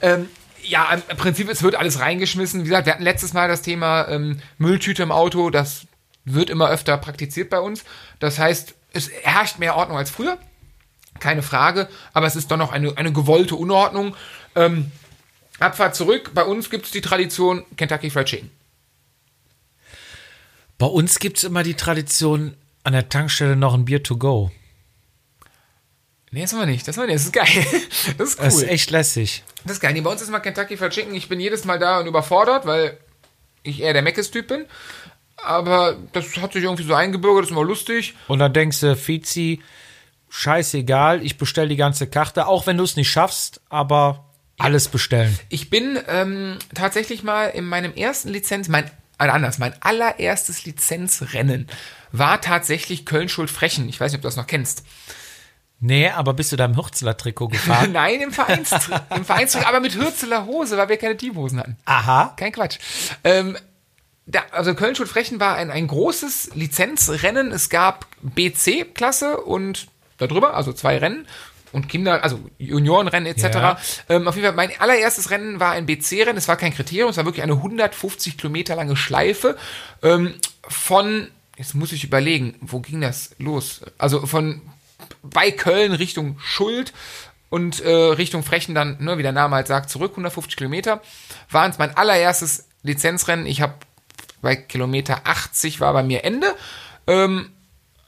[0.02, 0.28] Ähm,
[0.66, 2.60] ja, im Prinzip, es wird alles reingeschmissen.
[2.60, 5.86] Wie gesagt, wir hatten letztes Mal das Thema ähm, Mülltüte im Auto, das
[6.24, 7.84] wird immer öfter praktiziert bei uns.
[8.18, 10.38] Das heißt, es herrscht mehr Ordnung als früher,
[11.20, 14.16] keine Frage, aber es ist doch noch eine, eine gewollte Unordnung.
[14.54, 14.90] Ähm,
[15.58, 18.50] Abfahrt zurück, bei uns gibt es die Tradition Kentucky Fried Chicken.
[20.78, 24.50] Bei uns gibt's immer die Tradition, an der Tankstelle noch ein Bier to go.
[26.36, 26.86] Nee, das haben wir nicht.
[26.86, 27.16] Das haben wir nicht.
[27.16, 27.46] Das ist geil.
[28.18, 28.44] Das ist cool.
[28.44, 29.42] Das ist echt lässig.
[29.64, 29.94] Das ist geil.
[29.94, 31.14] Nee, bei uns ist mal Kentucky Fried Chicken.
[31.14, 32.98] Ich bin jedes Mal da und überfordert, weil
[33.62, 34.66] ich eher der Meckes-Typ bin.
[35.38, 38.14] Aber das hat sich irgendwie so eingebürgert, das ist immer lustig.
[38.28, 39.62] Und dann denkst du, Fizi,
[40.28, 44.26] scheißegal, ich bestell die ganze Karte, auch wenn du es nicht schaffst, aber
[44.58, 45.38] alles bestellen.
[45.48, 48.84] Ich bin ähm, tatsächlich mal in meinem ersten Lizenz, mein,
[49.18, 51.66] äh, anders, mein allererstes Lizenzrennen
[52.12, 53.88] war tatsächlich Köln-Schuld-Frechen.
[53.88, 54.84] Ich weiß nicht, ob du das noch kennst.
[55.78, 57.92] Nee, aber bist du da im Hürzeler-Trikot gefahren?
[57.92, 61.76] Nein, im Vereinstrikot, im Vereinstrikot, aber mit Hürzeler Hose, weil wir keine Teamhosen hatten.
[61.84, 62.34] Aha.
[62.36, 62.78] Kein Quatsch.
[63.24, 63.58] Ähm,
[64.26, 67.52] da, also Köln-Schuld-Frechen war ein, ein großes Lizenzrennen.
[67.52, 71.26] Es gab BC-Klasse und darüber, also zwei Rennen
[71.72, 73.42] und Kinder, also Juniorenrennen etc.
[73.54, 73.78] Ja.
[74.08, 76.38] Ähm, auf jeden Fall, mein allererstes Rennen war ein BC-Rennen.
[76.38, 79.56] Es war kein Kriterium, es war wirklich eine 150 Kilometer lange Schleife
[80.02, 80.34] ähm,
[80.66, 83.82] von, jetzt muss ich überlegen, wo ging das los?
[83.98, 84.62] Also von
[85.30, 86.92] bei Köln Richtung Schuld
[87.48, 91.00] und äh, Richtung Frechen dann, ne, wie der Name halt sagt, zurück, 150 Kilometer,
[91.50, 93.46] waren es mein allererstes Lizenzrennen.
[93.46, 93.74] Ich habe
[94.42, 96.54] bei Kilometer 80 war bei mir Ende,
[97.06, 97.50] ähm,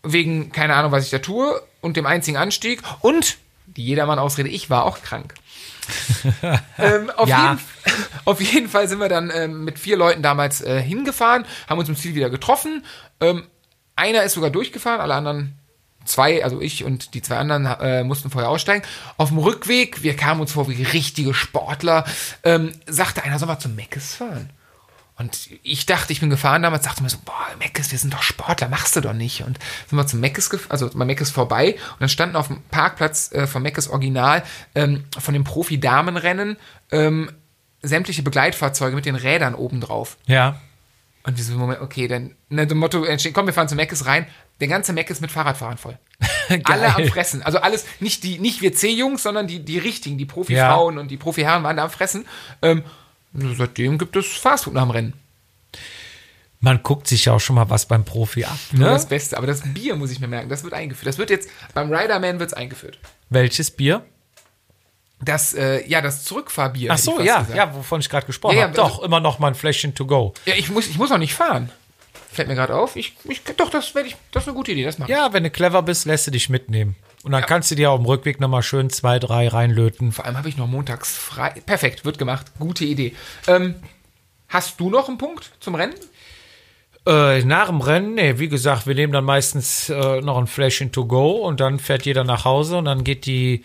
[0.02, 4.70] wegen keine Ahnung, was ich da tue und dem einzigen Anstieg und die Jedermann-Ausrede, ich
[4.70, 5.34] war auch krank.
[6.78, 7.52] ähm, auf, Ja.
[7.52, 7.60] jeden,
[8.24, 11.88] auf jeden Fall sind wir dann ähm, mit vier Leuten damals äh, hingefahren, haben uns
[11.88, 12.84] im Ziel wieder getroffen.
[13.20, 13.46] Ähm,
[13.96, 15.57] einer ist sogar durchgefahren, alle anderen
[16.08, 18.84] zwei, also ich und die zwei anderen äh, mussten vorher aussteigen.
[19.16, 22.04] Auf dem Rückweg, wir kamen uns vor wie richtige Sportler,
[22.42, 24.50] ähm, sagte einer, soll mal zum Meckes fahren?
[25.18, 28.22] Und ich dachte, ich bin gefahren damals, dachte mir so, boah, Meckes, wir sind doch
[28.22, 29.42] Sportler, machst du doch nicht.
[29.42, 33.32] Und sind wir zum Meckes, also bei Meckes vorbei und dann standen auf dem Parkplatz
[33.32, 34.44] äh, von Meckes Original
[34.76, 36.56] ähm, von dem Profi-Damenrennen
[36.92, 37.32] ähm,
[37.82, 40.18] sämtliche Begleitfahrzeuge mit den Rädern oben drauf.
[40.26, 40.60] Ja.
[41.28, 44.06] Und wir so, Moment, okay, dann, ne, dem Motto entsteht, komm, wir fahren zu Meckes
[44.06, 44.26] rein.
[44.60, 45.98] Der ganze Meckes mit Fahrradfahrern voll.
[46.64, 47.42] Alle am Fressen.
[47.42, 51.18] Also alles, nicht die, nicht wir C-Jungs, sondern die, die richtigen, die Profi-Frauen und die
[51.18, 52.24] Profi-Herren waren da am Fressen.
[52.62, 52.82] Ähm,
[53.34, 55.12] seitdem gibt es Fastfood nach dem Rennen.
[56.60, 58.58] Man guckt sich ja auch schon mal was beim Profi ab.
[58.72, 58.86] Ne?
[58.86, 59.36] Das Beste.
[59.36, 61.08] Aber das Bier muss ich mir merken, das wird eingeführt.
[61.08, 62.98] Das wird jetzt, beim Riderman wird es eingeführt.
[63.28, 64.02] Welches Bier?
[65.20, 66.92] Das, äh, ja, das Zurückfahrbier.
[66.92, 67.56] Ach so, ja, gesagt.
[67.56, 68.76] ja, wovon ich gerade gesprochen Ja, ja, habe.
[68.76, 70.32] Doch, also- immer noch mal ein Fläschchen to go.
[70.44, 71.70] Ja, ich muss, ich muss noch nicht fahren.
[72.30, 72.94] Fällt mir gerade auf.
[72.94, 75.16] Ich, ich, doch, das werde ich, das ist eine gute Idee, das mache ich.
[75.16, 76.94] Ja, wenn du clever bist, lässt du dich mitnehmen.
[77.24, 80.12] Und dann kannst du dir auf dem Rückweg noch mal schön zwei, drei reinlöten.
[80.12, 81.50] Vor allem habe ich noch montags frei.
[81.66, 82.46] Perfekt, wird gemacht.
[82.60, 83.16] Gute Idee.
[83.48, 83.74] Ähm,
[84.48, 85.94] hast du noch einen Punkt zum Rennen?
[87.06, 90.92] Äh, nach dem Rennen, nee, wie gesagt, wir nehmen dann meistens äh, noch ein Fläschchen
[90.92, 93.64] to go und dann fährt jeder nach Hause und dann geht die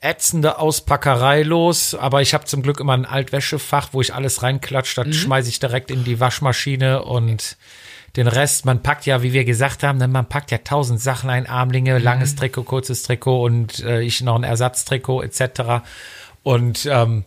[0.00, 1.94] ätzende Auspackerei los.
[1.94, 5.04] Aber ich habe zum Glück immer ein Altwäschefach, wo ich alles reinklatsche.
[5.04, 7.56] Das schmeiße ich direkt in die Waschmaschine und
[8.16, 11.30] den Rest, man packt ja, wie wir gesagt haben, ne, man packt ja tausend Sachen
[11.30, 15.84] ein, Armlinge, langes Trikot, kurzes Trikot und äh, ich noch ein Ersatztrikot etc.
[16.42, 17.24] Und ähm,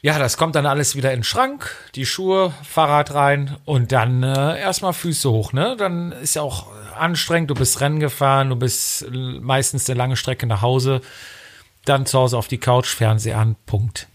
[0.00, 4.22] ja, das kommt dann alles wieder in den Schrank, die Schuhe, Fahrrad rein und dann
[4.22, 5.74] äh, erstmal Füße hoch, ne?
[5.76, 10.16] Dann ist ja auch anstrengend, du bist Rennen gefahren, du bist äh, meistens eine lange
[10.16, 11.00] Strecke nach Hause,
[11.84, 14.06] dann zu Hause auf die Couch, Fernseher an, Punkt.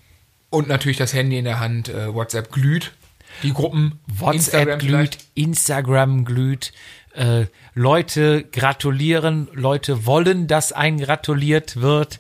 [0.50, 2.94] Und natürlich das Handy in der Hand, äh, WhatsApp glüht.
[3.42, 5.28] Die Gruppen, WhatsApp Instagram glüht, vielleicht.
[5.36, 6.72] Instagram glüht,
[7.14, 12.20] äh, Leute gratulieren, Leute wollen, dass ein gratuliert wird.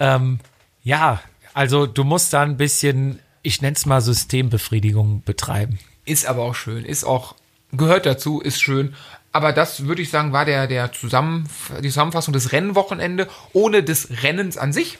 [0.00, 0.38] Ähm,
[0.82, 1.20] ja,
[1.54, 5.78] also du musst da ein bisschen, ich nenne es mal Systembefriedigung betreiben.
[6.04, 7.34] Ist aber auch schön, ist auch,
[7.72, 8.94] gehört dazu, ist schön.
[9.32, 14.22] Aber das würde ich sagen, war der, der Zusammen, die Zusammenfassung des Rennwochenende ohne des
[14.22, 14.98] Rennens an sich.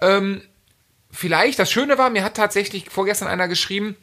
[0.00, 0.42] Ähm,
[1.10, 3.96] vielleicht, das Schöne war, mir hat tatsächlich vorgestern einer geschrieben,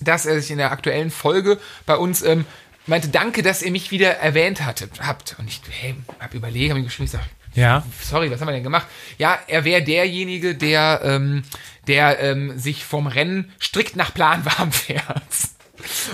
[0.00, 2.44] dass er sich in der aktuellen Folge bei uns ähm,
[2.86, 5.36] meinte, danke, dass ihr mich wieder erwähnt hattet, habt.
[5.38, 7.22] Und ich hey, hab überlegt, hab ihm geschrieben, ich sag,
[7.56, 7.84] Ja.
[8.02, 8.86] sorry, was haben wir denn gemacht?
[9.18, 11.42] Ja, er wäre derjenige, der, ähm,
[11.86, 15.22] der ähm, sich vom Rennen strikt nach Plan warm fährt.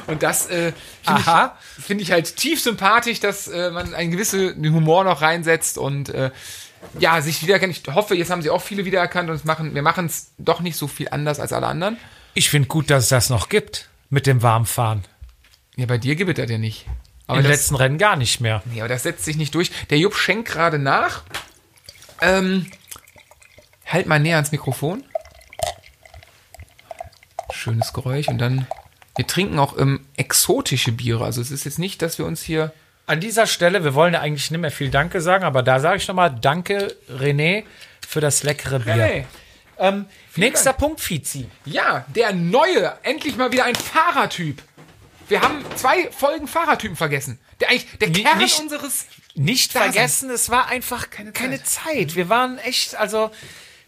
[0.07, 4.55] Und das äh, finde ich, find ich halt tief sympathisch, dass äh, man einen gewissen
[4.73, 6.31] Humor noch reinsetzt und äh,
[6.99, 7.75] ja, sich wiedererkennen.
[7.75, 10.77] Ich hoffe, jetzt haben sie auch viele wiedererkannt und machen, wir machen es doch nicht
[10.77, 11.97] so viel anders als alle anderen.
[12.35, 15.05] Ich finde gut, dass es das noch gibt mit dem Warmfahren.
[15.77, 16.87] Ja, bei dir gibt es das ja nicht.
[17.33, 18.63] Aber Im das, letzten Rennen gar nicht mehr.
[18.67, 19.71] nee, aber das setzt sich nicht durch.
[19.91, 21.23] Der Jupp schenkt gerade nach.
[22.21, 22.71] Ähm,
[23.87, 25.05] halt mal näher ans Mikrofon.
[27.53, 28.29] Schönes Geräusch.
[28.29, 28.67] Und dann,
[29.17, 31.25] wir trinken auch ähm, exotische Biere.
[31.25, 32.73] Also es ist jetzt nicht, dass wir uns hier
[33.07, 35.97] An dieser Stelle, wir wollen ja eigentlich nicht mehr viel Danke sagen, aber da sage
[35.97, 37.65] ich nochmal Danke, René,
[38.07, 38.95] für das leckere Bier.
[38.95, 39.27] Hey.
[39.79, 40.79] Ähm, nächster Dank.
[40.79, 41.49] Punkt, Fizi.
[41.65, 44.63] Ja, der neue, endlich mal wieder ein Fahrertyp.
[45.33, 47.39] Wir haben zwei Folgen Fahrertypen vergessen.
[47.59, 49.95] Der eigentlich der Kern nicht- unseres Nicht Daseins.
[49.95, 51.67] vergessen, es war einfach keine, Zeit.
[51.67, 52.17] Zeit.
[52.17, 53.31] Wir waren echt, also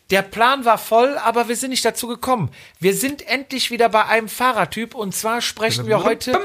[0.08, 2.50] der Plan war voll, aber wir sind nicht dazu gekommen.
[2.80, 6.40] Wir sind endlich wieder bei einem Fahrertyp und zwar sprechen wir heute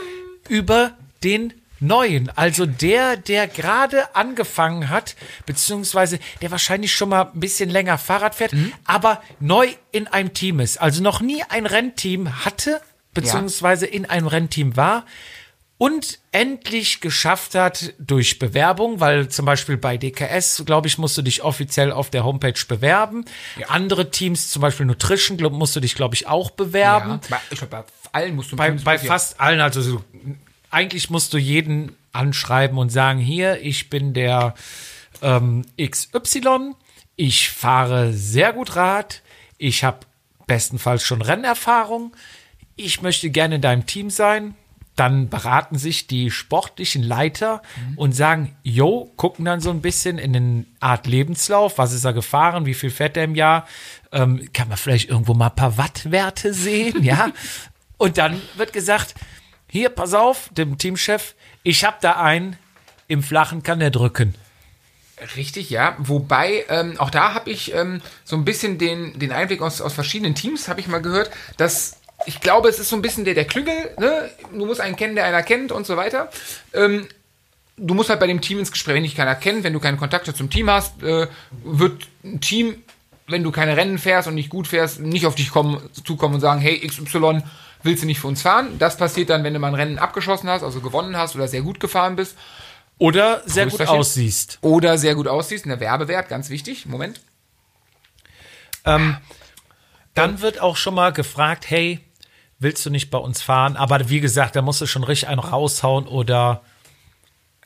[0.50, 7.40] über den neuen, also der, der gerade angefangen hat, beziehungsweise der wahrscheinlich schon mal ein
[7.40, 8.52] bisschen länger Fahrrad fährt,
[8.84, 12.82] aber neu in einem Team ist, also noch nie ein Rennteam hatte,
[13.13, 15.06] beziehungsweise in einem Rennteam war
[15.80, 21.22] und endlich geschafft hat durch Bewerbung, weil zum Beispiel bei DKS, glaube ich, musst du
[21.22, 23.24] dich offiziell auf der Homepage bewerben.
[23.69, 27.12] Andere Teams, zum Beispiel Nutrition, glaub, musst du dich, glaube ich, auch bewerben.
[27.12, 29.00] Ja, bei, ich glaube, bei allen musst du Bei, bei ja.
[29.00, 30.04] fast allen, also so,
[30.69, 34.56] eigentlich musst du jeden anschreiben und sagen, hier, ich bin der
[35.22, 36.74] ähm, XY,
[37.15, 39.22] ich fahre sehr gut Rad,
[39.58, 40.00] ich habe
[40.45, 42.13] bestenfalls schon Rennerfahrung,
[42.80, 44.56] ich möchte gerne in deinem Team sein.
[44.96, 47.62] Dann beraten sich die sportlichen Leiter
[47.96, 52.12] und sagen, jo, gucken dann so ein bisschen in eine Art Lebenslauf, was ist er
[52.12, 53.65] gefahren, wie viel fährt er im Jahr,
[54.12, 57.32] ähm, kann man vielleicht irgendwo mal ein paar Wattwerte sehen, ja.
[57.98, 59.15] Und dann wird gesagt,
[59.70, 62.58] hier, pass auf, dem Teamchef, ich habe da einen,
[63.08, 64.36] im Flachen kann der drücken.
[65.36, 65.96] Richtig, ja.
[66.00, 69.94] Wobei, ähm, auch da habe ich ähm, so ein bisschen den, den Einblick aus, aus
[69.94, 73.34] verschiedenen Teams, habe ich mal gehört, dass ich glaube, es ist so ein bisschen der,
[73.34, 74.29] der Klüngel, ne?
[74.51, 76.29] Du musst einen kennen, der einer kennt und so weiter.
[76.73, 77.08] Ähm,
[77.77, 79.97] du musst halt bei dem Team ins Gespräch, wenn dich keiner kennt, wenn du keine
[79.97, 81.27] Kontakte zum Team hast, äh,
[81.63, 82.84] wird ein Team,
[83.27, 86.41] wenn du keine Rennen fährst und nicht gut fährst, nicht auf dich kommen, zukommen und
[86.41, 87.41] sagen, hey, XY,
[87.84, 88.77] willst du nicht für uns fahren?
[88.79, 91.62] Das passiert dann, wenn du mal ein Rennen abgeschossen hast, also gewonnen hast oder sehr
[91.62, 92.36] gut gefahren bist
[92.97, 94.58] Oder sehr gut aussiehst.
[94.62, 96.86] oder sehr gut aussiehst, in der Werbewert, ganz wichtig.
[96.86, 97.21] Moment.
[100.15, 101.99] Dann wird auch schon mal gefragt, hey,
[102.60, 103.76] willst du nicht bei uns fahren?
[103.76, 106.62] Aber wie gesagt, da musst du schon richtig einen raushauen oder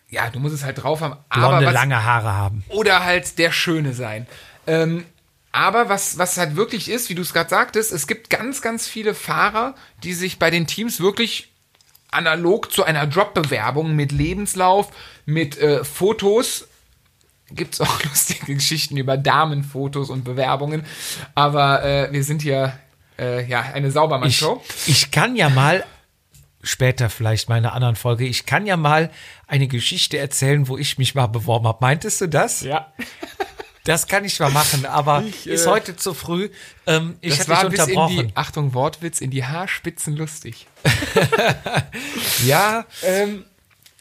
[0.09, 1.17] Ja, du musst es halt drauf haben.
[1.29, 2.63] Aber blonde, was, lange Haare haben.
[2.69, 4.27] oder halt der Schöne sein.
[4.67, 5.05] Ähm,
[5.51, 8.87] aber was, was halt wirklich ist, wie du es gerade sagtest, es gibt ganz, ganz
[8.87, 11.51] viele Fahrer, die sich bei den Teams wirklich
[12.09, 14.89] analog zu einer Drop-Bewerbung mit Lebenslauf,
[15.25, 16.67] mit äh, Fotos,
[17.51, 20.85] gibt es auch lustige Geschichten über Damenfotos und Bewerbungen,
[21.35, 22.77] aber äh, wir sind hier
[23.19, 24.61] äh, ja eine Ich, Saubermann-Show.
[24.87, 25.83] ich kann ja mal,
[26.61, 29.09] später vielleicht mal in einer anderen Folge, ich kann ja mal
[29.47, 31.77] eine Geschichte erzählen, wo ich mich mal beworben habe.
[31.81, 32.61] Meintest du das?
[32.61, 32.91] Ja.
[33.85, 36.49] Das kann ich mal machen, aber Ich, ist äh, heute zu früh.
[36.87, 38.27] Ähm, ich Das hätte dich war bis in unterbrochen.
[38.29, 40.67] die, Achtung, Wortwitz, in die Haarspitzen lustig.
[42.45, 43.43] ja, ähm,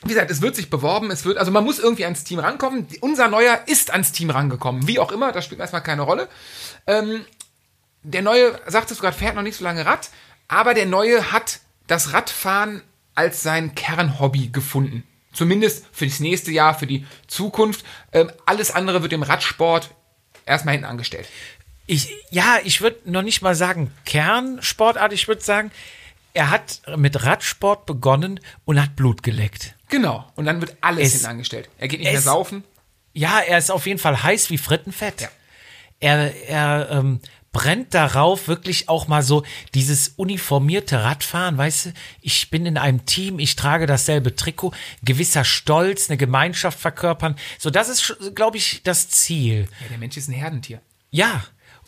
[0.05, 2.87] wie gesagt, es wird sich beworben, es wird, also man muss irgendwie ans Team rankommen.
[3.01, 4.87] Unser Neuer ist ans Team rangekommen.
[4.89, 6.29] Wie auch immer, das spielt erstmal keine Rolle.
[6.87, 7.25] Ähm,
[8.03, 10.11] der Neue, sagtest du gerade, fährt noch nicht so lange Rad,
[10.49, 12.83] aber der Neue hat das Radfahren
[13.15, 15.05] als sein Kernhobby gefunden.
[15.33, 17.85] Zumindest für das nächste Jahr, für die Zukunft.
[18.13, 19.91] Ähm, alles andere wird im Radsport
[20.45, 21.29] erstmal hinten angestellt.
[21.87, 25.71] Ich, ja, ich würde noch nicht mal sagen Kernsportart, ich würde sagen,
[26.35, 29.75] er hat mit Radsport begonnen und hat Blut geleckt.
[29.89, 30.31] Genau.
[30.37, 31.69] Und dann wird alles Es- hinten angestellt.
[31.79, 32.65] Er geht nicht mehr es- saufen.
[33.15, 35.21] Ja, er ist auf jeden Fall heiß wie Frittenfett.
[35.23, 35.29] Ja.
[36.01, 37.21] Er, er ähm,
[37.53, 43.05] brennt darauf, wirklich auch mal so dieses uniformierte Radfahren, weißt du, ich bin in einem
[43.05, 44.73] Team, ich trage dasselbe Trikot,
[45.05, 47.37] gewisser Stolz, eine Gemeinschaft verkörpern.
[47.59, 49.69] So, das ist, glaube ich, das Ziel.
[49.83, 50.81] Ja, der Mensch ist ein Herdentier.
[51.11, 51.45] Ja,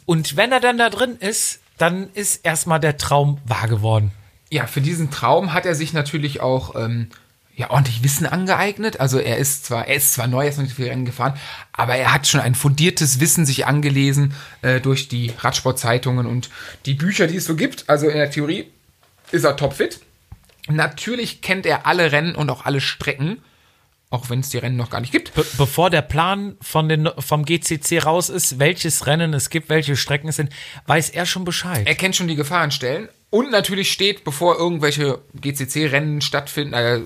[0.07, 4.13] und wenn er dann da drin ist, dann ist erstmal der Traum wahr geworden.
[4.51, 7.09] Ja, für diesen Traum hat er sich natürlich auch ähm,
[7.57, 9.01] ja, ordentlich Wissen angeeignet.
[9.01, 11.05] Also er ist zwar, er ist zwar neu, er ist noch nicht so viel Rennen
[11.05, 11.39] gefahren,
[11.73, 16.51] aber er hat schon ein fundiertes Wissen sich angelesen äh, durch die Radsportzeitungen und
[16.87, 17.89] die Bücher, die es so gibt.
[17.89, 18.71] Also in der Theorie
[19.31, 20.01] ist er topfit.
[20.69, 23.39] Natürlich kennt er alle Rennen und auch alle Strecken,
[24.11, 25.35] auch wenn es die Rennen noch gar nicht gibt.
[25.35, 29.97] Be bevor der Plan von den, vom GCC raus ist, welches Rennen es gibt, welche
[29.97, 30.51] Strecken es sind,
[30.87, 31.87] weiß er schon Bescheid.
[31.87, 33.09] Er kennt schon die Gefahrenstellen.
[33.31, 37.01] Und natürlich steht, bevor irgendwelche GCC-Rennen stattfinden, äh,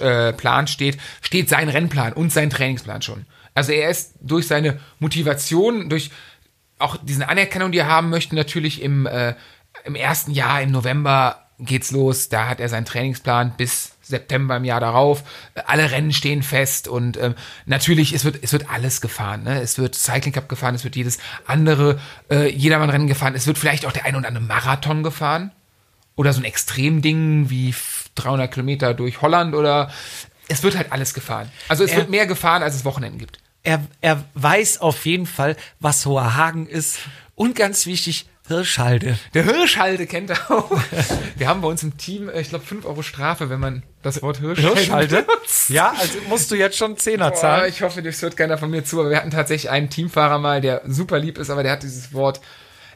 [0.00, 3.26] äh, Plan steht, steht sein Rennplan und sein Trainingsplan schon.
[3.54, 6.10] Also er ist durch seine Motivation, durch
[6.78, 9.34] auch diese Anerkennung, die er haben möchte, natürlich im, äh,
[9.84, 12.28] im ersten Jahr, im November geht's los.
[12.28, 15.24] Da hat er seinen Trainingsplan bis September im Jahr darauf.
[15.66, 17.34] Alle Rennen stehen fest und ähm,
[17.66, 19.42] natürlich, es wird, es wird alles gefahren.
[19.44, 19.60] Ne?
[19.60, 23.34] Es wird Cycling Cup gefahren, es wird jedes andere äh, Jedermann-Rennen gefahren.
[23.34, 25.50] Es wird vielleicht auch der ein oder andere Marathon gefahren
[26.16, 27.72] oder so ein Extremding wie
[28.18, 29.90] 300 Kilometer durch Holland oder
[30.48, 31.50] es wird halt alles gefahren.
[31.68, 33.38] Also es Er- wird mehr gefahren, als es Wochenenden gibt.
[33.64, 36.98] Er, er weiß auf jeden Fall, was Hoher Hagen ist.
[37.34, 39.18] Und ganz wichtig, Hirschhalde.
[39.34, 40.70] Der Hirschhalde kennt er auch.
[41.36, 44.22] Wir haben bei uns im Team, äh, ich glaube, 5 Euro Strafe, wenn man das
[44.22, 45.26] Wort Hirschhalde, Hirschhalde?
[45.68, 47.68] Ja, also musst du jetzt schon Zehner Boah, zahlen.
[47.68, 50.62] ich hoffe, das hört keiner von mir zu, aber wir hatten tatsächlich einen Teamfahrer mal,
[50.62, 52.40] der super lieb ist, aber der hat dieses Wort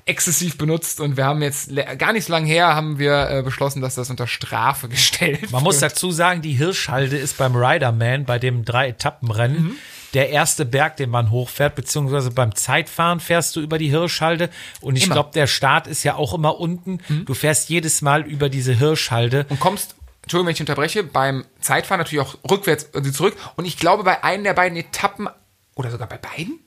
[0.04, 3.80] exzessiv benutzt und wir haben jetzt gar nicht so lange her haben wir äh, beschlossen,
[3.80, 5.92] dass das unter Strafe gestellt Man muss wird.
[5.92, 9.76] dazu sagen, die Hirschhalde ist beim Riderman, bei dem Drei-Etappenrennen, Mhm.
[10.14, 14.50] der erste Berg, den man hochfährt, beziehungsweise beim Zeitfahren fährst du über die Hirschhalde.
[14.80, 15.06] Und ich.
[15.08, 15.12] Mhm.
[15.12, 16.98] glaube, der Start ist ja auch immer unten.
[17.26, 19.46] Du fährst jedes Mal über diese Hirschhalde.
[19.48, 23.76] und kommst, Entschuldigung, wenn ich unterbreche, beim Zeitfahren natürlich auch rückwärts äh, zurück und ich
[23.76, 25.28] glaube bei einem der beiden Etappen
[25.74, 26.58] oder sogar bei beiden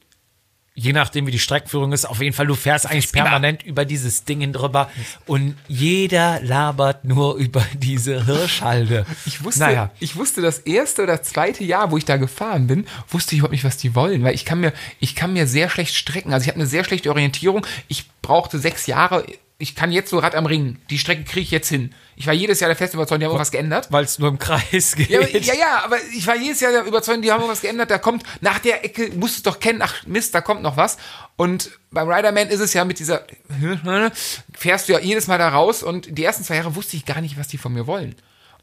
[0.78, 3.24] Je nachdem, wie die Streckenführung ist, auf jeden Fall, du fährst eigentlich immer.
[3.24, 4.90] permanent über dieses Ding drüber
[5.26, 9.06] und jeder labert nur über diese Hirschhalde.
[9.26, 9.92] Ich wusste, Naja.
[10.02, 13.54] ich wusste das erste oder zweite Jahr, wo ich da gefahren bin, wusste ich überhaupt
[13.54, 16.34] nicht, was die wollen, weil ich kann mir, ich kann mir sehr schlecht strecken.
[16.34, 17.66] Also ich habe eine sehr schlechte Orientierung.
[17.88, 19.26] Ich brauchte sechs Jahre.
[19.58, 20.80] Ich kann jetzt so Rad am Ring.
[20.90, 21.94] Die Strecke kriege ich jetzt hin.
[22.18, 23.88] Ich war jedes Jahr der festen Überzeugung, die haben irgendwas geändert.
[23.90, 25.10] Weil es nur im Kreis geht.
[25.10, 27.90] Ja, ja, ja, aber ich war jedes Jahr der Überzeugung, die haben irgendwas geändert.
[27.90, 30.98] Da kommt nach der Ecke, musst du doch kennen, ach Mist, da kommt noch was.
[31.38, 33.26] Und beim Riderman ist es ja mit dieser,
[34.54, 37.22] fährst du ja jedes Mal da raus und die ersten zwei Jahre wusste ich gar
[37.22, 38.16] nicht, was die von mir wollen.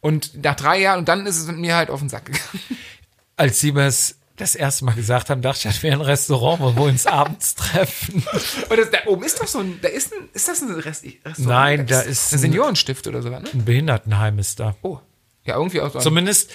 [0.02, 2.61] Und nach drei Jahren, und dann ist es mir halt auf den Sack gegangen.
[3.37, 6.60] Als sie mir es das erste Mal gesagt haben, dachte ich, das wäre ein Restaurant,
[6.60, 8.24] wo wir uns abends treffen.
[8.68, 11.04] Und das, da oben ist doch so ein, da ist ein, ist das ein Rest,
[11.04, 11.38] Restaurant?
[11.38, 13.42] Nein, da ist ein ein- Seniorenstift oder so, ne?
[13.52, 14.74] Ein Behindertenheim ist da.
[14.82, 14.98] Oh.
[15.44, 15.98] Ja, irgendwie auch so.
[15.98, 16.52] Zumindest,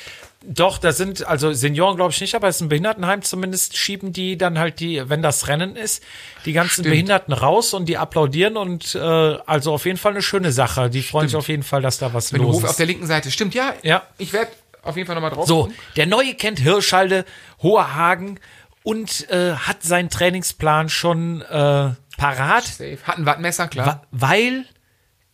[0.48, 3.22] doch, da sind, also Senioren glaube ich nicht, aber es ist ein Behindertenheim.
[3.22, 6.02] Zumindest schieben die dann halt die, wenn das Rennen ist,
[6.46, 6.88] die ganzen Stimmt.
[6.92, 10.90] Behinderten raus und die applaudieren und äh, also auf jeden Fall eine schöne Sache.
[10.90, 12.80] Die freuen sich auf jeden Fall, dass da was Wenn du los Hof auf ist.
[12.80, 13.30] der linken Seite.
[13.30, 13.74] Stimmt, ja.
[13.84, 14.04] Ja.
[14.18, 14.52] Ich werde
[14.88, 15.48] auf jeden Fall nochmal drauf.
[15.48, 17.26] So, der Neue kennt Hirschhalde,
[17.62, 18.40] Hoher Hagen
[18.84, 22.98] und äh, hat seinen Trainingsplan schon äh, parat, Safe.
[23.04, 24.08] Hat ein Wattmesser, klar.
[24.12, 24.66] weil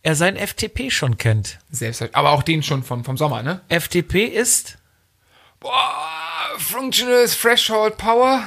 [0.02, 1.58] er sein FTP schon kennt.
[1.70, 3.60] Selbst, aber auch den schon vom, vom Sommer, ne?
[3.68, 4.78] FTP ist
[5.60, 5.72] Boah,
[6.58, 8.42] Functional Threshold Power.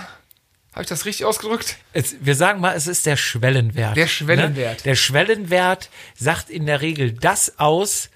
[0.73, 1.77] Habe ich das richtig ausgedrückt?
[1.93, 3.97] Es, wir sagen mal, es ist der Schwellenwert.
[3.97, 4.77] Der Schwellenwert.
[4.77, 4.83] Ne?
[4.83, 8.11] Der Schwellenwert sagt in der Regel das aus,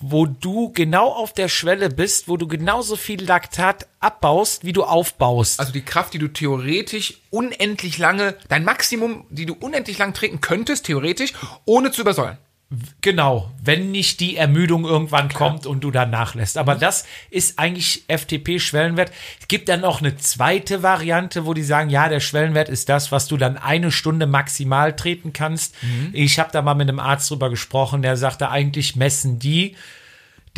[0.00, 4.84] wo du genau auf der Schwelle bist, wo du genauso viel Laktat abbaust, wie du
[4.84, 5.58] aufbaust.
[5.60, 10.40] Also die Kraft, die du theoretisch unendlich lange, dein Maximum, die du unendlich lang treten
[10.40, 11.32] könntest, theoretisch,
[11.64, 12.38] ohne zu übersäuern.
[13.00, 16.58] Genau, wenn nicht die Ermüdung irgendwann kommt und du dann nachlässt.
[16.58, 19.10] Aber das ist eigentlich FTP-Schwellenwert.
[19.40, 23.10] Es gibt dann noch eine zweite Variante, wo die sagen, ja, der Schwellenwert ist das,
[23.10, 25.74] was du dann eine Stunde maximal treten kannst.
[26.12, 29.74] Ich habe da mal mit einem Arzt drüber gesprochen, der sagte, eigentlich messen die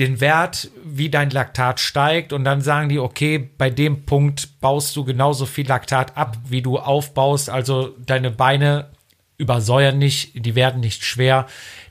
[0.00, 4.96] den Wert, wie dein Laktat steigt und dann sagen die, okay, bei dem Punkt baust
[4.96, 8.88] du genauso viel Laktat ab, wie du aufbaust, also deine Beine
[9.36, 11.46] übersäuern nicht, die werden nicht schwer.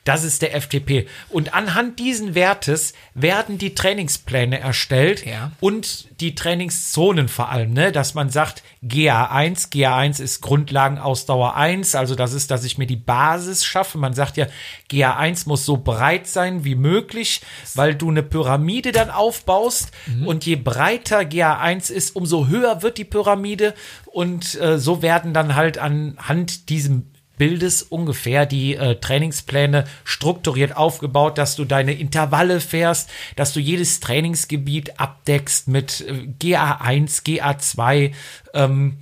[0.10, 1.08] Das ist der FTP.
[1.30, 5.52] Und anhand diesen Wertes werden die Trainingspläne erstellt Ja.
[5.60, 12.16] und die Trainingszonen vor allem, ne, dass man sagt, GA1, GA1 ist Grundlagenausdauer 1, also
[12.16, 13.98] das ist, dass ich mir die Basis schaffe.
[13.98, 14.48] Man sagt ja,
[14.92, 17.42] GA1 muss so breit sein wie möglich,
[17.76, 19.92] weil du eine Pyramide dann aufbaust
[20.26, 23.74] und je breiter GA1 ist, umso höher wird die Pyramide
[24.08, 31.40] und äh, so werden dann halt anhand diesem Bildes ungefähr die äh, Trainingspläne strukturiert aufgebaut,
[31.40, 38.14] dass du deine Intervalle fährst, dass du jedes Trainingsgebiet abdeckst mit äh, GA1, GA2,
[38.54, 38.98] ähm,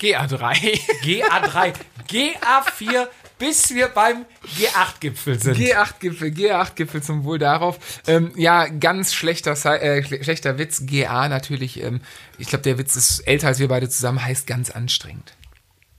[0.00, 0.80] GA3.
[1.04, 1.72] GA3,
[2.10, 3.06] GA4,
[3.38, 4.24] bis wir beim
[4.58, 5.56] G8-Gipfel sind.
[5.56, 7.78] G8-Gipfel, G8-Gipfel zum Wohl darauf.
[8.06, 10.82] Ähm, ja, ganz schlechter, äh, schle- schlechter Witz.
[10.86, 12.00] GA natürlich, ähm,
[12.38, 15.34] ich glaube, der Witz ist älter als wir beide zusammen, heißt ganz anstrengend.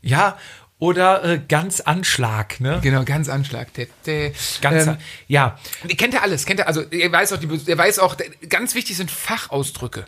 [0.01, 0.38] ja,
[0.78, 2.80] oder äh, ganz Anschlag, ne?
[2.82, 3.73] Genau, ganz Anschlag.
[3.73, 4.97] Der, der, Ganz, ähm,
[5.28, 5.57] ja,
[5.97, 8.17] kennt er alles, kennt er, also er weiß auch, die, er weiß auch,
[8.49, 10.05] ganz wichtig sind Fachausdrücke.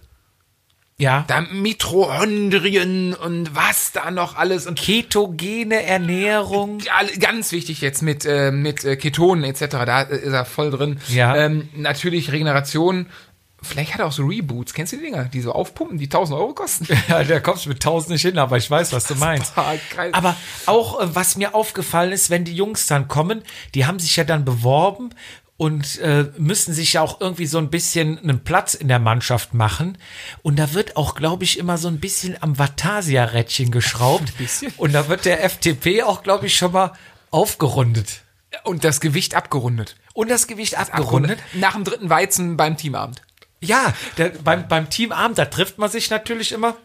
[0.98, 1.24] ja.
[1.28, 6.80] Da Mitochondrien und was da noch alles und Ketogene Ernährung.
[7.20, 9.62] Ganz wichtig jetzt mit, äh, mit äh, Ketonen etc.
[9.86, 11.00] Da ist er voll drin.
[11.08, 11.36] Ja.
[11.36, 13.08] Ähm, natürlich Regeneration
[13.62, 14.74] Vielleicht hat er auch so Reboots.
[14.74, 16.88] Kennst du die Dinger, die so aufpumpen, die 1000 Euro kosten?
[17.08, 19.54] Ja, da kommst du mit 1000 nicht hin, aber ich weiß, was du meinst.
[20.14, 20.36] Aber
[20.66, 23.42] auch, äh, was mir aufgefallen ist, wenn die Jungs dann kommen,
[23.74, 25.10] die haben sich ja dann beworben
[25.58, 29.56] und äh, müssen sich ja auch irgendwie so ein bisschen einen Platz in der Mannschaft
[29.56, 29.98] machen.
[30.44, 34.34] Und da wird auch, glaube ich, immer so ein bisschen am Vatasia-Rädchen geschraubt.
[34.78, 36.94] Und da wird der FTP auch, glaube ich, schon mal
[37.32, 38.22] aufgerundet.
[38.64, 39.96] Und das Gewicht abgerundet.
[40.14, 41.40] Und das Gewicht abgerundet.
[41.54, 43.22] Nach dem dritten Weizen beim Teamabend.
[43.60, 46.76] Ja, der, beim, beim Teamabend, da trifft man sich natürlich immer.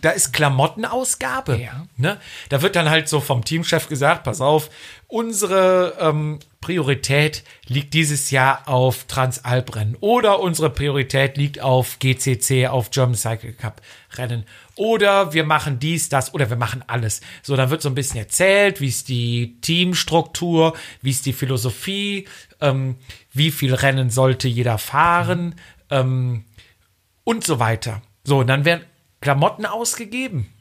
[0.00, 1.60] Da ist Klamottenausgabe.
[1.60, 1.86] Ja.
[1.96, 2.18] Ne?
[2.48, 4.70] Da wird dann halt so vom Teamchef gesagt, pass auf,
[5.06, 12.90] unsere ähm, Priorität liegt dieses Jahr auf Transalp-Rennen oder unsere Priorität liegt auf GCC, auf
[12.90, 13.82] German Cycle Cup
[14.14, 14.44] Rennen
[14.76, 17.20] oder wir machen dies, das oder wir machen alles.
[17.42, 22.26] So, dann wird so ein bisschen erzählt, wie ist die Teamstruktur, wie ist die Philosophie,
[22.62, 22.96] ähm,
[23.32, 25.54] wie viel Rennen sollte jeder fahren
[25.90, 26.44] ähm,
[27.24, 28.02] und so weiter.
[28.24, 28.84] So, und dann werden
[29.20, 30.52] Klamotten ausgegeben.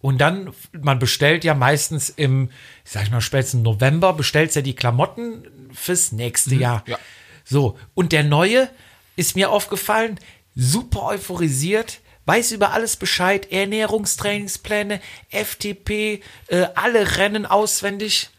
[0.00, 2.50] Und dann, man bestellt ja meistens im,
[2.84, 6.84] ich sag mal, spätestens November, bestellt ja die Klamotten fürs nächste Jahr.
[6.86, 6.98] ja.
[7.44, 8.68] So, und der neue
[9.14, 10.18] ist mir aufgefallen,
[10.56, 15.00] super euphorisiert, weiß über alles Bescheid, Ernährungstrainingspläne,
[15.30, 18.30] FTP, äh, alle Rennen auswendig,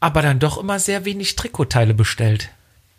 [0.00, 2.50] aber dann doch immer sehr wenig Trikotteile bestellt.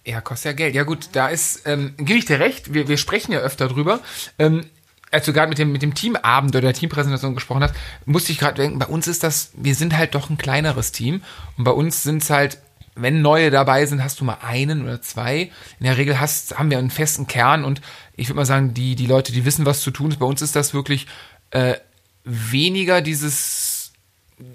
[0.06, 0.76] Ja, kostet ja Geld.
[0.76, 4.00] Ja gut, da ist, ähm, gebe ich dir recht, wir, wir sprechen ja öfter drüber.
[4.38, 4.66] Ähm,
[5.12, 7.74] als du gerade mit dem, mit dem Teamabend oder der Teampräsentation gesprochen hast,
[8.06, 11.24] musste ich gerade denken, bei uns ist das, wir sind halt doch ein kleineres Team.
[11.58, 12.60] Und bei uns sind es halt,
[12.95, 15.52] wenn neue dabei sind, hast du mal einen oder zwei.
[15.80, 17.82] In der Regel hast, haben wir einen festen Kern und
[18.16, 20.41] ich würde mal sagen, die, die Leute, die wissen, was zu tun ist, bei uns
[20.41, 21.08] ist das wirklich
[21.52, 21.76] äh,
[22.24, 23.79] weniger dieses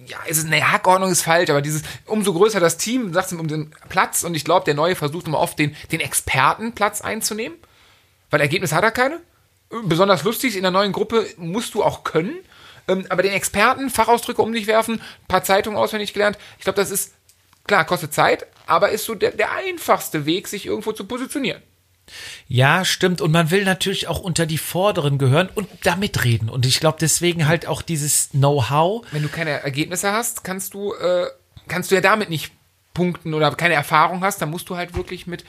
[0.06, 3.38] ja, es ist eine Hackordnung ist falsch, aber dieses, umso größer das Team, sagst du
[3.38, 7.58] um den Platz und ich glaube, der Neue versucht immer oft den, den Expertenplatz einzunehmen,
[8.30, 9.20] weil Ergebnis hat er keine.
[9.84, 12.36] Besonders lustig, in der neuen Gruppe musst du auch können,
[12.88, 16.90] ähm, aber den Experten, Fachausdrücke um dich werfen, paar Zeitungen auswendig gelernt, ich glaube, das
[16.90, 17.14] ist,
[17.66, 21.62] klar, kostet Zeit, aber ist so der, der einfachste Weg, sich irgendwo zu positionieren.
[22.48, 23.20] Ja, stimmt.
[23.20, 26.48] Und man will natürlich auch unter die Vorderen gehören und da mitreden.
[26.50, 29.04] Und ich glaube, deswegen halt auch dieses Know-how.
[29.12, 31.26] Wenn du keine Ergebnisse hast, kannst du, äh,
[31.68, 32.52] kannst du ja damit nicht
[32.92, 35.44] punkten oder keine Erfahrung hast, dann musst du halt wirklich mit,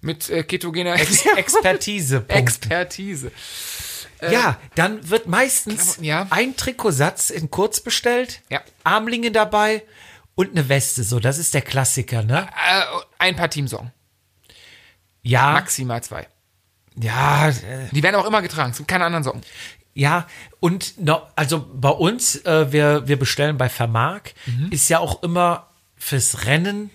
[0.00, 2.20] mit äh, ketogener Ex Expertise.
[2.20, 2.38] punkten.
[2.38, 3.32] Expertise.
[4.30, 6.26] ja, dann wird meistens Klamotten, ja.
[6.30, 8.60] ein Trikotsatz in kurz bestellt, Ja.
[8.84, 9.82] Armlinge dabei
[10.34, 11.02] und eine Weste.
[11.04, 12.48] So, das ist der Klassiker, ne?
[12.70, 12.82] Äh,
[13.18, 13.90] ein paar Teamsong.
[15.22, 16.26] Ja, Maximal zwei.
[16.96, 17.52] ja, äh,
[17.92, 18.70] Die werden auch immer getragen.
[18.72, 19.42] Es gibt keine anderen Socken.
[19.94, 20.26] Ja,
[20.60, 24.34] und no, also bei uns, äh, wir, wir bestellen bei Vermark,
[24.70, 26.90] ist ja auch immer fürs Rennen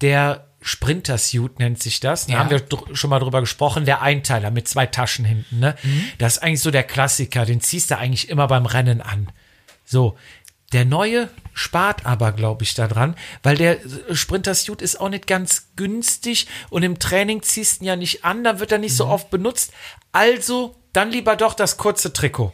[0.00, 2.26] der Sprinter-Suit nennt sich das.
[2.26, 2.38] Da Ja.
[2.40, 2.62] haben wir
[2.94, 5.58] schon mal drüber gesprochen, der Einteiler mit zwei Taschen hinten.
[5.60, 5.74] Ne?
[6.18, 9.30] Das ist eigentlich so der Klassiker, den ziehst du eigentlich immer beim Rennen an.
[9.84, 10.16] So,
[10.72, 13.78] der neue spart aber, glaube ich, daran, weil der
[14.12, 18.44] Sprinter-Suit ist auch nicht ganz günstig und im Training ziehst du ihn ja nicht an,
[18.44, 19.72] da wird er nicht so oft benutzt.
[20.12, 22.52] Also dann lieber doch das kurze Trikot.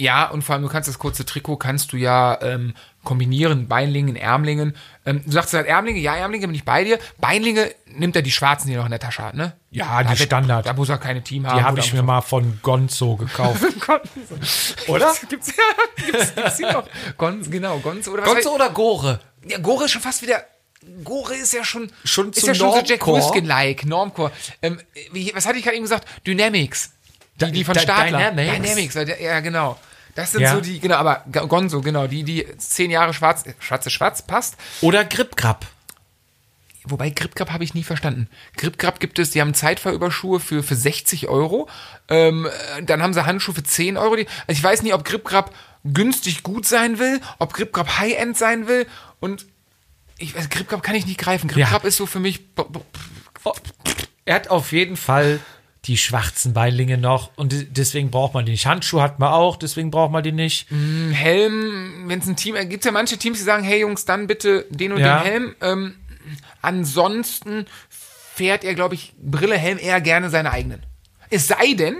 [0.00, 4.14] Ja, und vor allem, du kannst das kurze Trikot, kannst du ja ähm, kombinieren, Beinlingen,
[4.14, 4.76] Ärmlingen.
[5.04, 7.00] Ähm, du sagst halt Ärmlinge, ja, Ärmlinge bin ich bei dir.
[7.18, 9.54] Beinlinge nimmt er die schwarzen, die noch in der Tasche hat, ne?
[9.72, 10.66] Ja, die da wird- Standard.
[10.66, 11.58] Da muss er keine Team haben.
[11.58, 13.60] Die habe ich mir mal von Gonzo gekauft.
[14.86, 15.12] Oder?
[15.28, 16.84] Gibt's ja, gibt's, gibt's die noch.
[17.16, 18.12] Gonzo, genau, Gonzo.
[18.12, 19.18] Oder was Gonzo oder Gore?
[19.48, 20.44] Ja, Gore ist schon fast wieder.
[21.02, 21.90] Gore ist ja schon.
[22.04, 23.20] Schon ist ja schon so Jack Normcore.
[23.20, 24.30] Ruskin-like, Normcore.
[24.62, 24.78] Ähm,
[25.10, 26.06] wie, was hatte ich gerade eben gesagt?
[26.24, 26.92] Dynamics.
[27.40, 28.30] Die, die von Stadler.
[28.30, 28.94] Dynamics.
[28.94, 29.76] Dynamics, ja, genau.
[30.18, 30.52] Das sind Ja.
[30.52, 34.56] so die, genau, aber Gonzo, genau, die, die zehn Jahre schwarz, schwarze Schwarz passt.
[34.80, 35.64] Oder Gripgrap.
[36.82, 38.28] Wobei Gripgrap habe ich nie verstanden.
[38.56, 41.68] Gripgrap gibt es, die haben Zeitfahrüberschuhe für, für 60 Euro.
[42.08, 42.46] Ähm,
[42.76, 44.16] äh, dann haben sie Handschuhe für 10 Euro.
[44.16, 45.54] Die, also ich weiß nicht, ob Gripgrap
[45.84, 48.88] günstig gut sein will, ob Gripgrap High-End sein will.
[49.20, 49.46] Und
[50.18, 51.46] ich weiß, Gripgrap kann ich nicht greifen.
[51.46, 52.54] Gripgrap ist so für mich.
[52.56, 52.64] b-
[54.24, 55.38] Er hat auf jeden Fall
[55.84, 58.66] die schwarzen Beinlinge noch und de- deswegen braucht man die nicht.
[58.66, 60.70] Handschuhe hat man auch, deswegen braucht man die nicht.
[60.70, 64.26] Ein Helm, wenn es ein Team, gibt ja manche Teams, die sagen, hey Jungs, dann
[64.26, 65.18] bitte den und Ja.
[65.22, 65.54] den Helm.
[65.60, 65.94] Ähm,
[66.62, 70.82] ansonsten fährt er, glaube ich, Brille, Helm eher gerne seine eigenen.
[71.30, 71.96] Es sei denn,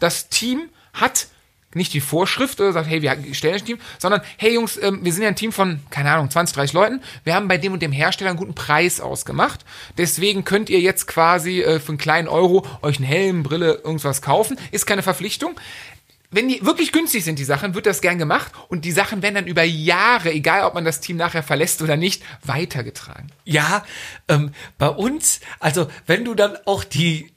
[0.00, 1.28] das Team hat
[1.74, 5.12] nicht die Vorschrift oder sagt, hey, wir stellen ein Team, sondern, hey Jungs, ähm, wir
[5.12, 7.02] sind ja ein Team von, keine Ahnung, 20, 30 Leuten.
[7.24, 9.64] Wir haben bei dem und dem Hersteller einen guten Preis ausgemacht.
[9.98, 14.22] Deswegen könnt ihr jetzt quasi äh, für einen kleinen Euro euch einen Helm, Brille, irgendwas
[14.22, 14.58] kaufen.
[14.70, 15.58] Ist keine Verpflichtung.
[16.30, 19.36] Wenn die wirklich günstig sind, die Sachen, wird das gern gemacht und die Sachen werden
[19.36, 23.28] dann über Jahre, egal ob man das Team nachher verlässt oder nicht, weitergetragen.
[23.44, 23.82] Ja,
[24.28, 27.32] ähm, bei uns, also wenn du dann auch die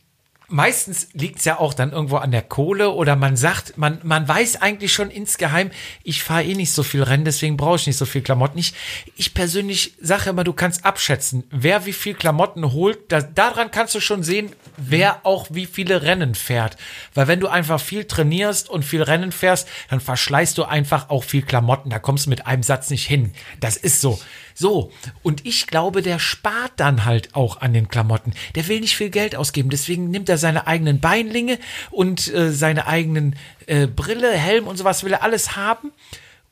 [0.52, 4.62] meistens liegt's ja auch dann irgendwo an der Kohle oder man sagt, man, man weiß
[4.62, 5.72] eigentlich schon insgeheim,
[6.04, 8.60] ich fahre eh nicht so viel Rennen, deswegen brauche ich nicht so viel Klamotten.
[8.60, 8.74] Ich,
[9.16, 13.12] ich persönlich sage immer, du kannst abschätzen, wer wie viel Klamotten holt.
[13.12, 16.78] Da, daran kannst du schon sehen, wer auch wie viele Rennen fährt.
[17.14, 21.24] Weil wenn du einfach viel trainierst und viel Rennen fährst, dann verschleißt du einfach auch
[21.24, 21.90] viel Klamotten.
[21.90, 23.32] Da kommst du mit einem Satz nicht hin.
[23.60, 24.20] Das ist so.
[24.54, 24.92] So,
[25.24, 28.34] und ich glaube, der spart dann halt auch an den Klamotten.
[28.56, 32.88] Der will nicht viel Geld ausgeben, deswegen nimmt er seine eigenen Beinlinge und äh, seine
[32.88, 33.36] eigenen
[33.68, 35.92] äh, Brille, Helm und sowas will er alles haben.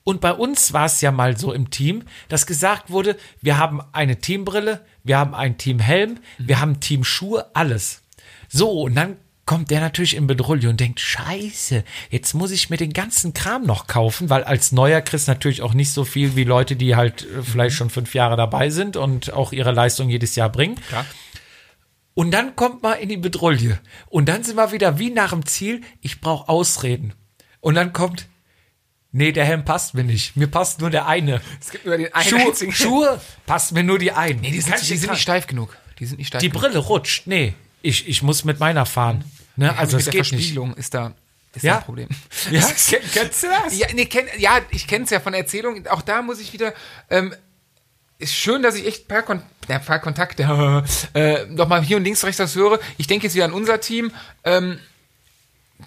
[0.03, 3.81] Und bei uns war es ja mal so im Team, dass gesagt wurde, wir haben
[3.91, 8.01] eine Teambrille, wir haben ein Teamhelm, wir haben Teamschuhe, alles.
[8.47, 9.17] So, und dann
[9.49, 13.65] kommt der natürlich in Bedrulle und denkt, scheiße, jetzt muss ich mir den ganzen Kram
[13.65, 17.23] noch kaufen, weil als Neuer kriegst natürlich auch nicht so viel wie Leute, die halt
[17.23, 20.75] äh, vielleicht schon fünf Jahre dabei sind und auch ihre Leistung jedes Jahr bringen.
[20.89, 21.03] Klar.
[22.13, 23.79] Und dann kommt man in die Bedrulle.
[24.05, 27.15] Und dann sind wir wieder wie nach dem Ziel, ich brauche Ausreden.
[27.59, 28.27] Und dann kommt,
[29.11, 30.35] nee, der Helm passt mir nicht.
[30.35, 31.41] Mir passt nur der eine.
[31.59, 32.71] Es gibt nur den einen Schuhe, einzigen.
[32.71, 34.41] Schuhe passt mir nur die einen.
[34.41, 35.75] Nee, die sind, die sind nicht steif genug.
[35.97, 36.61] Die sind nicht steif Die genug.
[36.61, 37.25] Brille rutscht.
[37.25, 39.23] Nee, ich, ich muss mit meiner fahren.
[39.59, 39.77] Ne?
[39.77, 40.57] Also mit es der nicht.
[40.77, 41.13] Ist da
[41.53, 41.77] ist Ja?
[41.79, 42.07] ein Problem.
[42.49, 43.77] Ja, Das kennst du das?
[43.77, 45.85] Ja, nee, kenn, ja ich kenne es ja von Erzählungen.
[45.87, 46.73] Auch da muss ich wieder.
[47.09, 47.35] Ähm,
[48.19, 50.39] ist schön, dass ich echt per, Kon ja, per Kontakt
[51.13, 52.79] äh, noch mal hier und links rechts das höre.
[52.97, 54.11] Ich denke jetzt wieder an unser Team.
[54.45, 54.79] Ähm,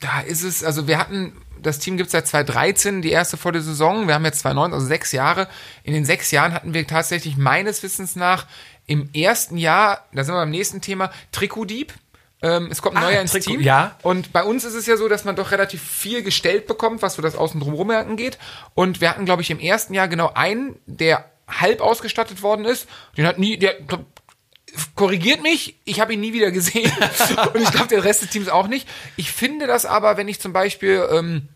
[0.01, 3.53] da ist es, also wir hatten, das Team gibt es seit 2013, die erste vor
[3.53, 4.07] der Saison.
[4.07, 5.49] Wir haben jetzt 2009, also sechs Jahre.
[5.83, 8.47] In den sechs Jahren hatten wir tatsächlich meines Wissens nach
[8.87, 11.95] im ersten Jahr, da sind wir beim nächsten Thema, Trikotdieb.
[12.43, 13.61] Ähm, es kommt ein Ah, neuer ins Team.
[13.61, 13.97] ja.
[14.03, 17.15] Und bei uns ist es ja so, dass man doch relativ viel gestellt bekommt, was
[17.15, 18.39] so das Außen drumherum angeht.
[18.75, 22.89] Und wir hatten, glaube ich, im ersten Jahr genau einen, der halb ausgestattet worden ist.
[23.17, 23.77] Den hat nie, der
[24.95, 26.91] korrigiert mich, ich habe ihn nie wieder gesehen.
[27.55, 28.89] Und ich glaube, der Rest des Teams auch nicht.
[29.17, 31.49] Ich finde das aber, wenn ich zum Beispiel ähm,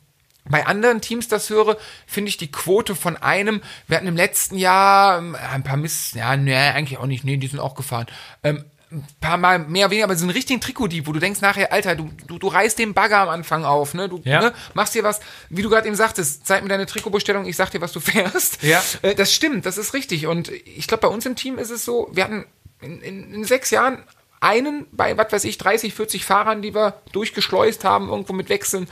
[0.45, 1.77] bei anderen Teams das höre,
[2.07, 6.13] finde ich die Quote von einem, wir hatten im letzten Jahr ähm, ein paar Miss,
[6.15, 8.07] ja, nee, eigentlich auch nicht, nee, die sind auch gefahren.
[8.45, 11.41] Ähm, ein paar Mal mehr oder weniger, aber so einen richtigen Trikotdieb, wo du denkst
[11.41, 14.09] nachher, Alter, du, du, du reißt den Bagger am Anfang auf, ne?
[14.09, 14.41] Du Ja.
[14.41, 15.21] ne, machst dir was,
[15.51, 18.63] wie du gerade eben sagtest, zeig mir deine Trikotbestellung, ich sag dir, was du fährst.
[18.63, 18.83] Ja.
[19.03, 20.27] Äh, das stimmt, das ist richtig.
[20.29, 22.45] Und ich glaube, bei uns im Team ist es so, wir hatten
[22.81, 24.03] in, in, in sechs Jahren
[24.41, 28.87] einen bei, was weiß ich, 30, 40 Fahrern, die wir durchgeschleust haben, irgendwo mit Wechseln.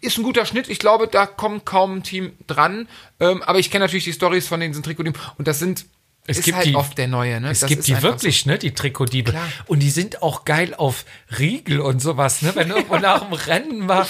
[0.00, 0.68] Ist ein guter Schnitt.
[0.68, 2.88] Ich glaube, da kommt kaum ein Team dran.
[3.20, 5.16] Ähm, aber ich kenne natürlich die Stories von diesen Trikotteams.
[5.38, 5.86] Und das sind,
[6.26, 7.50] Es ist gibt halt die- oft der Neue, ne?
[7.50, 9.30] Es das gibt die wirklich, ne, die Trikotdiebe.
[9.32, 9.48] Klar.
[9.66, 11.04] Und die sind auch geil auf
[11.38, 12.52] Riegel und sowas, ne?
[12.54, 14.06] Wenn irgendwo nach dem Rennen mal,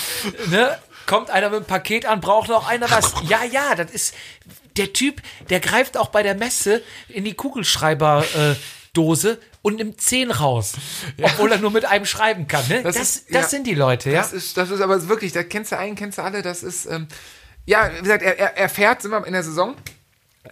[0.48, 3.12] ne, kommt einer mit dem Paket an, braucht noch einer was.
[3.28, 4.14] Ja, ja, das ist
[4.76, 10.30] der Typ, der greift auch bei der Messe in die Kugelschreiberdose äh, und nimmt 10
[10.30, 10.74] raus.
[11.20, 12.82] Obwohl er nur mit einem schreiben kann, ne?
[12.82, 13.42] Das, Das das, ist- ja.
[13.42, 14.20] sind die Leute, ja.
[14.20, 16.86] Das ist, das ist aber wirklich, da kennst du einen, kennst du alle, das ist,
[16.86, 17.08] ähm,
[17.66, 19.74] ja, wie gesagt, er, er, er fährt, sind wir in der Saison,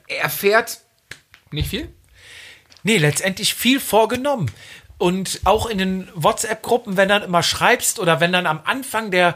[0.09, 0.81] er fährt
[1.55, 1.93] nicht viel.
[2.83, 4.51] Nee, letztendlich viel vorgenommen.
[4.99, 9.35] Und auch in den WhatsApp-Gruppen, wenn dann immer schreibst oder wenn dann am Anfang der,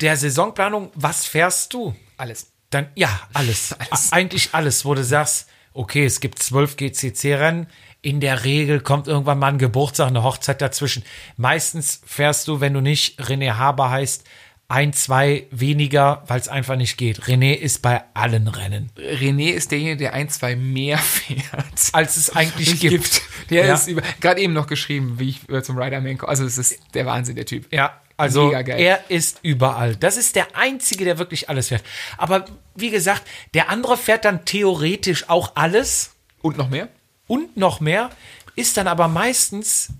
[0.00, 1.96] der Saisonplanung, was fährst du?
[2.16, 2.52] Alles.
[2.70, 3.72] Dann, ja, alles.
[3.78, 4.12] Alles.
[4.12, 7.68] Eigentlich alles, wo du sagst, okay, es gibt zwölf GCC-Rennen.
[8.02, 11.04] In der Regel kommt irgendwann mal ein Geburtstag, eine Hochzeit dazwischen.
[11.36, 14.24] Meistens fährst du, wenn du nicht René Haber heißt,
[14.68, 17.20] ein, zwei weniger, weil es einfach nicht geht.
[17.22, 21.44] René ist bei allen Rennen, René ist derjenige, der ein, zwei mehr fährt.
[21.92, 23.22] als es eigentlich Nicht gibt.
[23.50, 23.74] Der Ja.
[23.74, 23.88] ist
[24.20, 26.30] gerade eben noch geschrieben, wie ich äh, zum Riderman komme.
[26.30, 27.72] Also es ist der Wahnsinn, der Typ.
[27.72, 28.80] Ja, also Mega geil.
[28.80, 29.94] er ist überall.
[29.94, 31.84] Das ist der Einzige, der wirklich alles fährt.
[32.18, 33.22] Aber wie gesagt,
[33.54, 36.88] der andere fährt dann theoretisch auch alles Und noch mehr?
[37.28, 38.10] und noch mehr,
[38.56, 39.90] ist dann aber meistens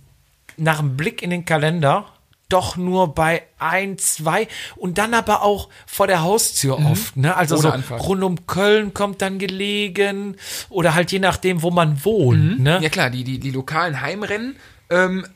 [0.57, 2.11] nach einem Blick in den Kalender
[2.49, 7.16] doch nur bei ein, zwei und dann aber auch vor der Haustür oft.
[7.16, 7.36] Ne?
[7.36, 7.61] Also Mhm.
[7.62, 10.36] So rund um Köln kommt dann gelegen
[10.68, 12.61] oder halt je nachdem, wo man wohnt.
[12.61, 12.76] Ne?
[12.78, 12.82] Mhm.
[12.84, 14.57] Ja klar, die, die, die lokalen Heimrennen.
[14.90, 15.26] Ähm,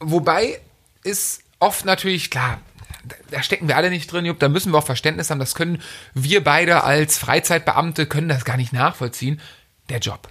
[0.00, 0.60] wobei
[1.02, 2.60] ist oft natürlich, klar,
[3.04, 5.38] da- da stecken wir alle nicht drin, Jupp, da müssen wir auch Verständnis haben.
[5.38, 5.82] Das können
[6.14, 9.40] wir beide als Freizeitbeamte, können das gar nicht nachvollziehen.
[9.90, 10.28] Der Job.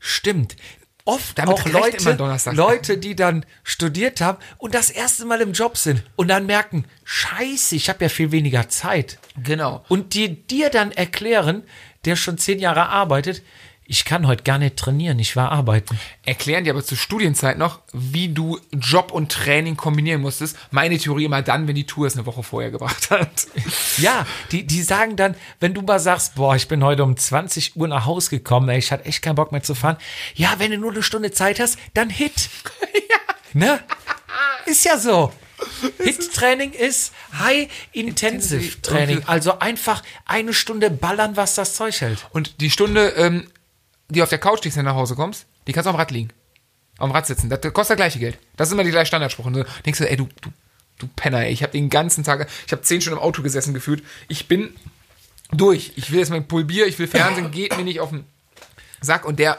[0.00, 0.56] Stimmt.
[1.04, 2.16] Oft Damit auch Leute.
[2.52, 6.84] Leute, die dann studiert haben und das erste Mal im Job sind und dann merken,
[7.04, 9.18] scheiße, ich habe ja viel weniger Zeit.
[9.42, 9.84] Genau.
[9.88, 11.64] Und die dir dann erklären,
[12.04, 13.42] der schon zehn Jahre arbeitet,
[13.92, 16.00] ich kann heute gar nicht trainieren, ich war arbeiten.
[16.24, 20.56] Erklären dir aber zur Studienzeit noch, wie du Job und Training kombinieren musstest.
[20.70, 23.28] Meine Theorie immer dann, wenn die Tour es eine Woche vorher gebracht hat.
[23.98, 27.76] Ja, die, die sagen dann, wenn du mal sagst, boah, ich bin heute um 20
[27.76, 29.98] Uhr nach Hause gekommen, ey, ich hatte echt keinen Bock mehr zu fahren.
[30.34, 32.48] Ja, wenn du nur eine Stunde Zeit hast, dann hit.
[33.10, 33.18] ja.
[33.52, 33.80] Ne?
[34.64, 35.30] Ist ja so.
[35.98, 39.24] HIT-Training ist High-Intensive-Training.
[39.26, 42.26] Also einfach eine Stunde ballern, was das Zeug hält.
[42.30, 43.48] Und die Stunde, ähm,
[44.12, 46.10] die auf der Couch liegst, wenn du nach Hause kommst, die kannst du am Rad
[46.10, 46.30] liegen.
[46.98, 47.48] Am Rad sitzen.
[47.48, 48.38] Das kostet das gleiche Geld.
[48.56, 49.46] Das ist immer die gleiche Standardspruch.
[49.46, 50.50] Und du denkst du, ey, du, du,
[50.98, 53.74] du Penner, ey, ich habe den ganzen Tag, ich habe zehn Stunden im Auto gesessen
[53.74, 54.04] gefühlt.
[54.28, 54.74] Ich bin
[55.50, 55.92] durch.
[55.96, 58.24] Ich will jetzt mein Pulbier, ich will Fernsehen, geht mir nicht auf den
[59.00, 59.24] Sack.
[59.24, 59.58] Und der,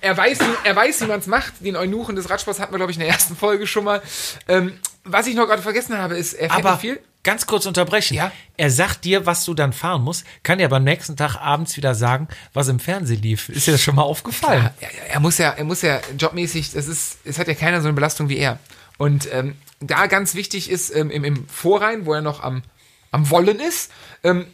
[0.00, 1.54] er weiß, wie, er weiß, wie man es macht.
[1.60, 4.02] Den Eunuchen des Radsports hatten wir, glaube ich, in der ersten Folge schon mal.
[4.48, 7.00] Ähm, was ich noch gerade vergessen habe, ist, er fährt Aber viel.
[7.22, 8.14] Ganz kurz unterbrechen.
[8.14, 8.32] Ja.
[8.56, 11.76] Er sagt dir, was du dann fahren musst, kann dir aber am nächsten Tag abends
[11.76, 13.48] wieder sagen, was im Fernsehen lief.
[13.48, 14.70] Ist dir das schon mal aufgefallen?
[14.80, 17.88] Ja, er muss ja, er muss ja jobmäßig, das ist, es hat ja keiner so
[17.88, 18.58] eine Belastung wie er.
[18.98, 22.62] Und ähm, da ganz wichtig ist ähm, im, im Vorrhein, wo er noch am,
[23.10, 23.90] am Wollen ist,
[24.22, 24.46] ähm,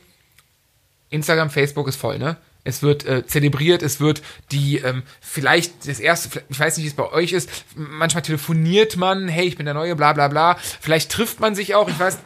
[1.11, 2.37] Instagram, Facebook ist voll, ne?
[2.65, 6.89] Es wird äh, zelebriert, es wird die, ähm, vielleicht das erste, ich weiß nicht, wie
[6.89, 10.59] es bei euch ist, manchmal telefoniert man, hey, ich bin der Neue, bla bla bla.
[10.81, 12.19] Vielleicht trifft man sich auch, ich weiß,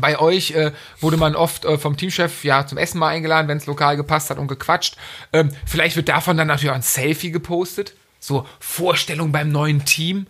[0.00, 3.58] bei euch äh, wurde man oft äh, vom Teamchef ja zum Essen mal eingeladen, wenn
[3.58, 4.96] es lokal gepasst hat und gequatscht.
[5.32, 7.94] Ähm, vielleicht wird davon dann natürlich auch ein Selfie gepostet.
[8.18, 10.26] So Vorstellung beim neuen Team.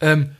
[0.00, 0.36] Ähm,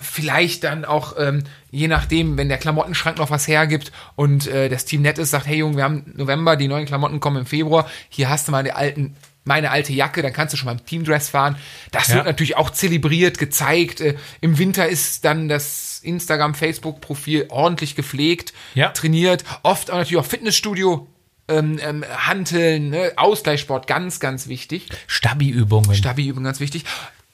[0.00, 4.86] vielleicht dann auch, ähm, je nachdem, wenn der Klamottenschrank noch was hergibt und äh, das
[4.86, 7.86] Team nett ist, sagt, hey Junge, wir haben November, die neuen Klamotten kommen im Februar,
[8.08, 9.14] hier hast du mal die alten,
[9.50, 11.56] meine alte Jacke, dann kannst du schon mal im Teamdress fahren.
[11.90, 12.14] Das Ja.
[12.14, 14.00] wird natürlich auch zelebriert, gezeigt.
[14.00, 18.90] Äh, Im Winter ist dann das Instagram, Facebook-Profil ordentlich gepflegt, Ja.
[18.90, 21.08] trainiert, oft auch natürlich auch Fitnessstudio.
[21.48, 23.12] Ähm, ähm, Hanteln, ne?
[23.16, 24.88] Ausgleichssport, ganz, ganz wichtig.
[25.08, 25.96] Stabi-Übungen.
[25.96, 26.84] Stabi-Übung ganz wichtig.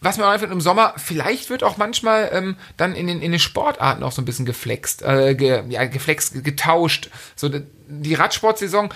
[0.01, 3.31] Was mir auch einfällt im Sommer, vielleicht wird auch manchmal ähm, dann in den, in
[3.33, 7.11] den Sportarten auch so ein bisschen geflext, äh, ge, ja, geflext, ge- getauscht.
[7.35, 7.51] So
[7.89, 8.89] die Radsportsaison,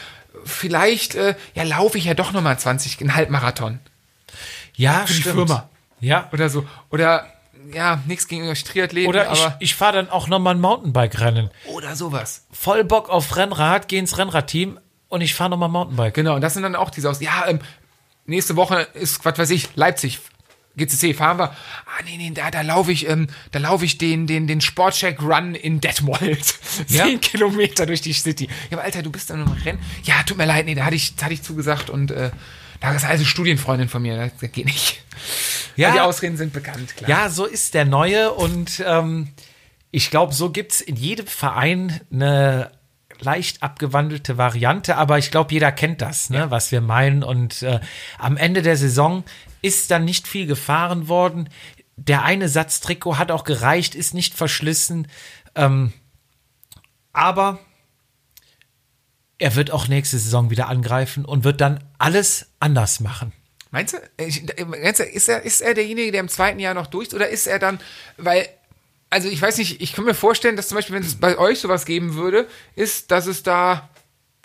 [0.51, 3.79] vielleicht äh, ja, laufe ich ja doch nochmal 20, einen Halbmarathon
[4.75, 5.37] ja, für die stimmt.
[5.37, 5.69] Firma
[6.01, 6.29] Ja.
[6.33, 6.67] oder so.
[6.91, 7.27] Oder
[7.73, 11.51] ja, nichts gegen euch Triathleten, Oder ich, aber ich fahre dann auch nochmal ein Mountainbike-Rennen.
[11.67, 12.47] oder sowas.
[12.53, 16.15] Voll Bock auf Rennrad, geh ins Rennradteam und ich fahre nochmal Mountainbike.
[16.15, 17.21] Genau, und das sind dann auch diese aus.
[17.21, 17.61] Ja, ähm,
[18.27, 20.21] nächste Woche ist, was weiß ich, Leipzig.
[20.77, 21.51] GCC fahren wir.
[21.51, 25.21] Ah, nee, nee, da, da laufe ich, ähm, da laufe ich den, den, den Sportcheck
[25.21, 26.55] Run in Detmold.
[26.89, 27.05] Ja?
[27.05, 28.49] Zehn Kilometer durch die City.
[28.71, 29.79] Ja, aber Alter, du bist dann im Rennen.
[30.05, 32.31] Ja, tut mir leid, nee, da hatte ich, da hatte ich zugesagt und, äh,
[32.81, 35.03] da ist also Studienfreundin von mir, das geht nicht.
[35.77, 35.93] Ja.
[35.93, 37.11] Die Ausreden sind bekannt, klar.
[37.11, 39.29] Ja, so ist der Neue und ähm,
[39.91, 42.71] ich glaube, so gibt's in jedem Verein eine
[43.21, 47.23] leicht abgewandelte Variante, aber ich glaube, jeder kennt das, ne, was wir meinen.
[47.23, 47.81] Und äh,
[48.19, 49.25] am Ende der Saison
[49.63, 51.49] ist dann nicht viel gefahren worden.
[51.97, 55.09] Der eine Satz Trikot hat auch gereicht, ist nicht verschlissen.
[55.55, 55.93] Ähm,
[57.13, 57.59] aber
[59.39, 63.33] er wird auch nächste Saison wieder angreifen und wird dann alles anders machen.
[63.71, 63.99] Meinst du?
[64.25, 67.81] Ist er, ist er derjenige, der im zweiten Jahr noch durch, oder ist er dann,
[68.17, 68.49] weil,
[69.11, 71.61] also ich weiß nicht, ich kann mir vorstellen, dass zum Beispiel, wenn es bei euch
[71.61, 73.89] sowas geben würde, ist, dass es da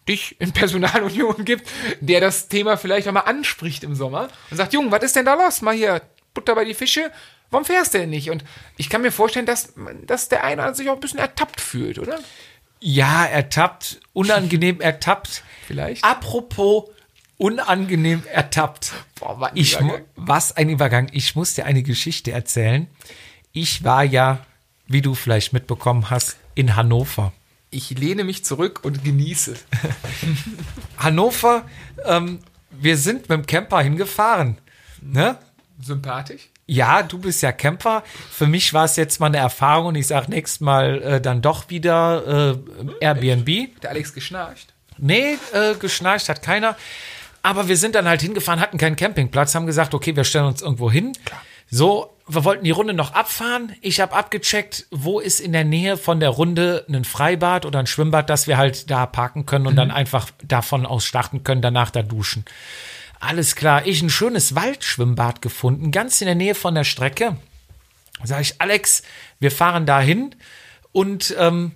[0.08, 4.74] dich in Personalunion gibt, der das Thema vielleicht auch mal anspricht im Sommer und sagt,
[4.74, 5.62] Junge, was ist denn da los?
[5.62, 6.02] Mal hier
[6.34, 7.12] Butter bei die Fische.
[7.52, 8.30] Warum fährst du denn nicht?
[8.30, 8.44] Und
[8.78, 9.74] ich kann mir vorstellen, dass,
[10.06, 12.20] dass der eine sich auch ein bisschen ertappt fühlt, oder?
[12.80, 15.44] Ja, ertappt, unangenehm ertappt.
[15.68, 16.04] Vielleicht.
[16.04, 16.90] Apropos
[17.38, 18.94] unangenehm ertappt.
[19.20, 19.78] Boah, ein Ich,
[20.16, 21.10] was ein Übergang.
[21.12, 22.88] Ich muss dir eine Geschichte erzählen.
[23.52, 24.46] Ich war ja,
[24.88, 27.34] wie du vielleicht mitbekommen hast, in Hannover.
[27.70, 29.56] Ich lehne mich zurück und genieße.
[30.98, 31.66] Hannover,
[32.06, 32.40] ähm,
[32.72, 34.58] wir sind mit dem Camper hingefahren.
[35.02, 35.38] Ne?
[35.82, 36.50] Sympathisch.
[36.68, 38.04] Ja, du bist ja Camper.
[38.32, 41.42] Für mich war es jetzt mal eine Erfahrung und ich sag nächstes Mal äh, dann
[41.42, 43.80] doch wieder äh, Airbnb.
[43.82, 44.74] Der Alex geschnarcht.
[44.98, 46.76] Nee, äh, geschnarcht hat keiner.
[47.44, 50.64] Aber wir sind dann halt hingefahren, hatten keinen Campingplatz, haben gesagt, okay, wir stellen uns
[50.64, 51.16] irgendwo hin.
[51.70, 53.76] So, wir wollten die Runde noch abfahren.
[53.82, 57.88] Ich habe abgecheckt, wo ist in der Nähe von der Runde ein Freibad oder ein
[57.88, 61.92] Schwimmbad, dass wir halt da parken können und dann einfach davon aus starten können, danach
[61.92, 62.44] da duschen.
[63.20, 67.38] Alles klar, ich ein schönes Waldschwimmbad gefunden, ganz in der Nähe von der Strecke.
[68.24, 69.04] Sag ich, Alex,
[69.40, 70.36] wir fahren da hin
[70.92, 71.74] und ähm,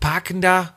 [0.00, 0.73] parken da.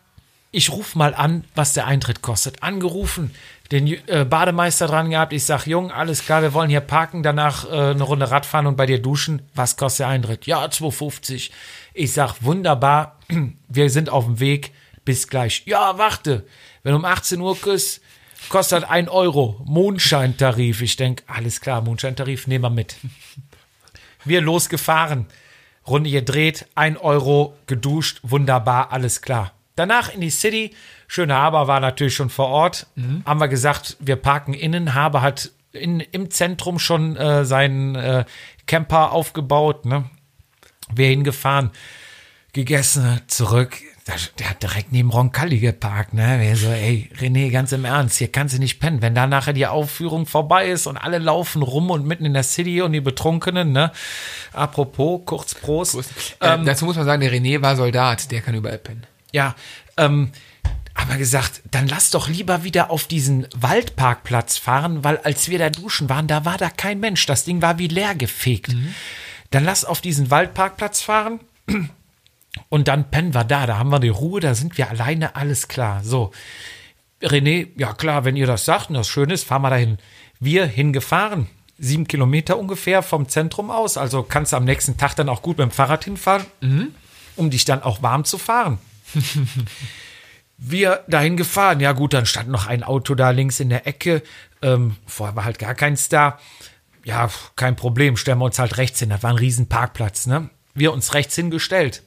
[0.57, 2.63] Ich rufe mal an, was der Eintritt kostet.
[2.63, 3.29] Angerufen,
[3.71, 5.31] den äh, Bademeister dran gehabt.
[5.31, 8.75] Ich sag, Jung, alles klar, wir wollen hier parken, danach äh, eine Runde Radfahren und
[8.75, 9.43] bei dir duschen.
[9.53, 10.47] Was kostet der Eintritt?
[10.47, 11.51] Ja, 2,50.
[11.93, 13.19] Ich sag, wunderbar,
[13.67, 14.73] wir sind auf dem Weg.
[15.05, 15.61] Bis gleich.
[15.67, 16.47] Ja, warte.
[16.81, 18.01] Wenn um 18 Uhr küsst,
[18.49, 19.61] kostet 1 Euro.
[19.63, 20.81] Mondscheintarif.
[20.81, 22.95] Ich denk, alles klar, Mondscheintarif, nehmen wir mit.
[24.25, 25.27] Wir losgefahren.
[25.85, 29.53] Runde gedreht, 1 Euro geduscht, wunderbar, alles klar.
[29.77, 30.71] Danach in die City.
[31.07, 32.87] Schöne Haber war natürlich schon vor Ort.
[33.25, 34.93] Haben wir gesagt, wir parken innen.
[34.93, 38.25] Haber hat in, im Zentrum schon äh, seinen äh,
[38.65, 39.85] Camper aufgebaut.
[39.85, 40.09] Ne?
[40.93, 41.71] Wir hingefahren,
[42.53, 43.77] gegessen, zurück.
[44.39, 46.39] Der hat direkt neben Roncalli geparkt, ne?
[46.39, 49.01] Wir so, ey, René, ganz im Ernst, hier kannst du nicht pennen.
[49.01, 52.43] Wenn da nachher die Aufführung vorbei ist und alle laufen rum und mitten in der
[52.43, 53.91] City und die Betrunkenen, ne?
[54.53, 55.97] Apropos, kurz Prost.
[56.39, 59.05] äh, dazu muss man sagen, der René war Soldat, der kann überall pennen.
[59.31, 59.55] Ja,
[59.97, 60.31] ähm,
[60.97, 65.69] aber gesagt, dann lass doch lieber wieder auf diesen Waldparkplatz fahren, weil als wir da
[65.69, 67.25] duschen waren, da war da kein Mensch.
[67.27, 68.75] Das Ding war wie leer gefegt.
[69.51, 71.39] Dann lass auf diesen Waldparkplatz fahren
[72.69, 73.67] und dann pennen wir da.
[73.67, 76.03] Da haben wir die Ruhe, da sind wir alleine, alles klar.
[76.03, 76.31] So.
[77.21, 79.99] René, ja klar, wenn ihr das sagt und das schön ist, fahren wir dahin.
[80.39, 81.47] Wir hingefahren.
[81.79, 83.97] Sieben Kilometer ungefähr vom Zentrum aus.
[83.97, 86.45] Also kannst du am nächsten Tag dann auch gut mit dem Fahrrad hinfahren,
[87.35, 88.79] um dich dann auch warm zu fahren.
[90.57, 91.79] wir dahin gefahren.
[91.79, 94.23] Ja, gut, dann stand noch ein Auto da links in der Ecke.
[94.61, 96.39] Ähm, vorher war halt gar keins da.
[97.03, 99.09] Ja, kein Problem, stellen wir uns halt rechts hin.
[99.09, 100.49] Das war ein riesen Parkplatz, ne?
[100.73, 102.03] Wir uns rechts hingestellt.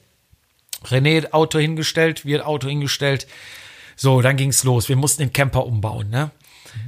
[0.85, 3.27] René Auto hingestellt, wir Auto hingestellt.
[3.95, 4.89] So, dann ging's los.
[4.89, 6.31] Wir mussten den Camper umbauen, ne?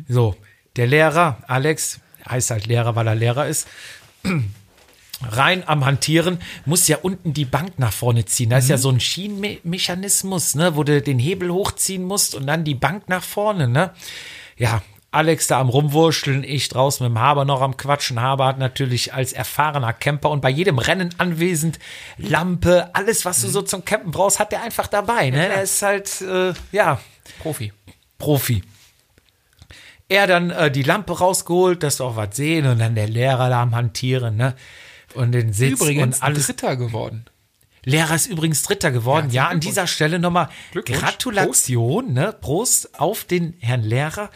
[0.07, 0.35] So,
[0.75, 3.67] der Lehrer, Alex, heißt halt Lehrer, weil er Lehrer ist,
[5.25, 8.49] rein am Hantieren, muss ja unten die Bank nach vorne ziehen.
[8.49, 12.63] Da ist ja so ein Schienenmechanismus, ne, wo du den Hebel hochziehen musst und dann
[12.63, 13.91] die Bank nach vorne, ne?
[14.57, 14.81] Ja,
[15.13, 18.19] Alex da am Rumwurschteln, ich draußen mit dem Haber noch am Quatschen.
[18.19, 21.77] Haber hat natürlich als erfahrener Camper und bei jedem Rennen anwesend
[22.17, 25.29] Lampe, alles, was du so zum Campen brauchst, hat der einfach dabei.
[25.29, 25.37] Ne?
[25.37, 26.99] Der ist halt, äh, ja,
[27.39, 27.71] Profi.
[28.17, 28.63] Profi.
[30.09, 33.49] Er dann äh, die Lampe rausgeholt, dass du auch was sehen und dann der Lehrer
[33.49, 34.55] da am Hantieren, ne?
[35.15, 36.47] Und den Sitz Übrigens und alles.
[36.47, 37.25] Dritter geworden.
[37.85, 39.29] Lehrer ist übrigens Dritter geworden.
[39.29, 40.49] Ja, an dieser Stelle nochmal.
[40.73, 42.33] Gratulation, ne?
[42.39, 44.29] Prost auf den Herrn Lehrer.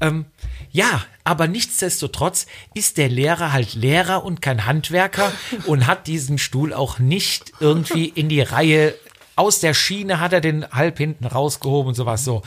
[0.00, 0.26] Ähm,
[0.70, 5.32] ja, aber nichtsdestotrotz ist der Lehrer halt Lehrer und kein Handwerker
[5.66, 8.94] und hat diesen Stuhl auch nicht irgendwie in die Reihe
[9.34, 12.42] aus der Schiene hat er den halb hinten rausgehoben und sowas so.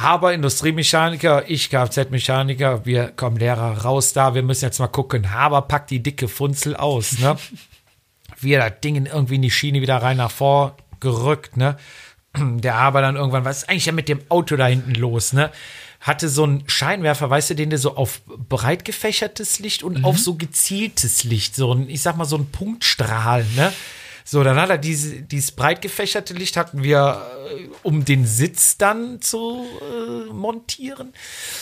[0.00, 5.30] Haber Industriemechaniker, ich Kfz-Mechaniker, wir kommen Lehrer raus da, wir müssen jetzt mal gucken.
[5.30, 7.36] Haber packt die dicke Funzel aus, ne?
[8.40, 11.76] wir das Ding irgendwie in die Schiene wieder rein nach vor gerückt, ne?
[12.36, 15.50] Der aber dann irgendwann, was ist eigentlich ja mit dem Auto da hinten los, ne?
[16.00, 20.18] Hatte so einen Scheinwerfer, weißt du, den der so auf breit gefächertes Licht und auf
[20.18, 23.70] so gezieltes Licht, so ein, ich sag mal, so ein Punktstrahl, ne?
[24.24, 28.76] So, dann hat er diese, dieses breit gefächerte Licht hatten wir, äh, um den Sitz
[28.78, 31.12] dann zu äh, montieren.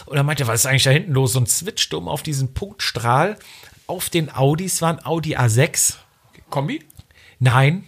[0.06, 1.36] Und er meinte, was ist eigentlich da hinten los?
[1.36, 3.38] Und switchte um auf diesen Punktstrahl
[3.86, 5.96] auf den Audis, war ein Audi A6.
[6.50, 6.84] Kombi?
[7.40, 7.84] Nein,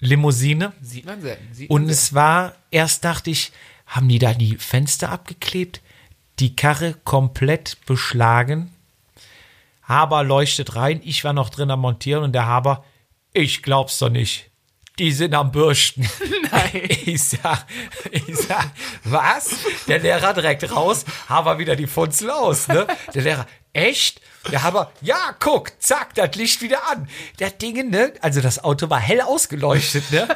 [0.00, 0.72] Limousine.
[0.80, 1.52] Sieht man selten.
[1.52, 3.52] Sieht Und man es war, erst dachte ich,
[3.86, 5.80] haben die da die Fenster abgeklebt?
[6.38, 8.72] Die Karre komplett beschlagen.
[9.82, 12.84] Haber leuchtet rein, ich war noch drin am Montieren und der Haber,
[13.32, 14.50] ich glaub's doch nicht.
[14.98, 16.08] Die sind am Bürsten.
[16.50, 16.70] Nein.
[17.04, 17.66] Ich sag,
[18.10, 18.70] ich sag,
[19.04, 19.56] was?
[19.88, 22.86] Der Lehrer direkt raus, Haber wieder die Funzel aus, ne?
[23.14, 24.20] Der Lehrer, echt?
[24.50, 27.08] Der Haber, ja, guck, zack, das Licht wieder an.
[27.38, 28.12] Der Ding, ne?
[28.20, 30.28] Also das Auto war hell ausgeleuchtet, ne?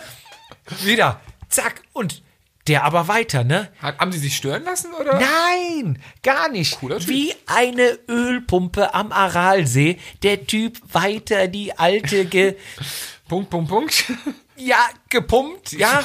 [0.82, 2.22] Wieder, zack, und
[2.69, 3.71] der aber weiter, ne?
[3.81, 5.21] Haben sie sich stören lassen oder?
[5.21, 6.81] Nein, gar nicht.
[6.81, 7.09] Cooler Typ.
[7.09, 9.99] Wie eine Ölpumpe am Aralsee.
[10.23, 12.57] Der Typ weiter die alte ge
[13.29, 14.05] Punkt, Punkt, Punkt.
[14.57, 16.05] ja, gepumpt, ja.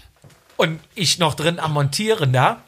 [0.56, 2.62] Und ich noch drin am Montieren da.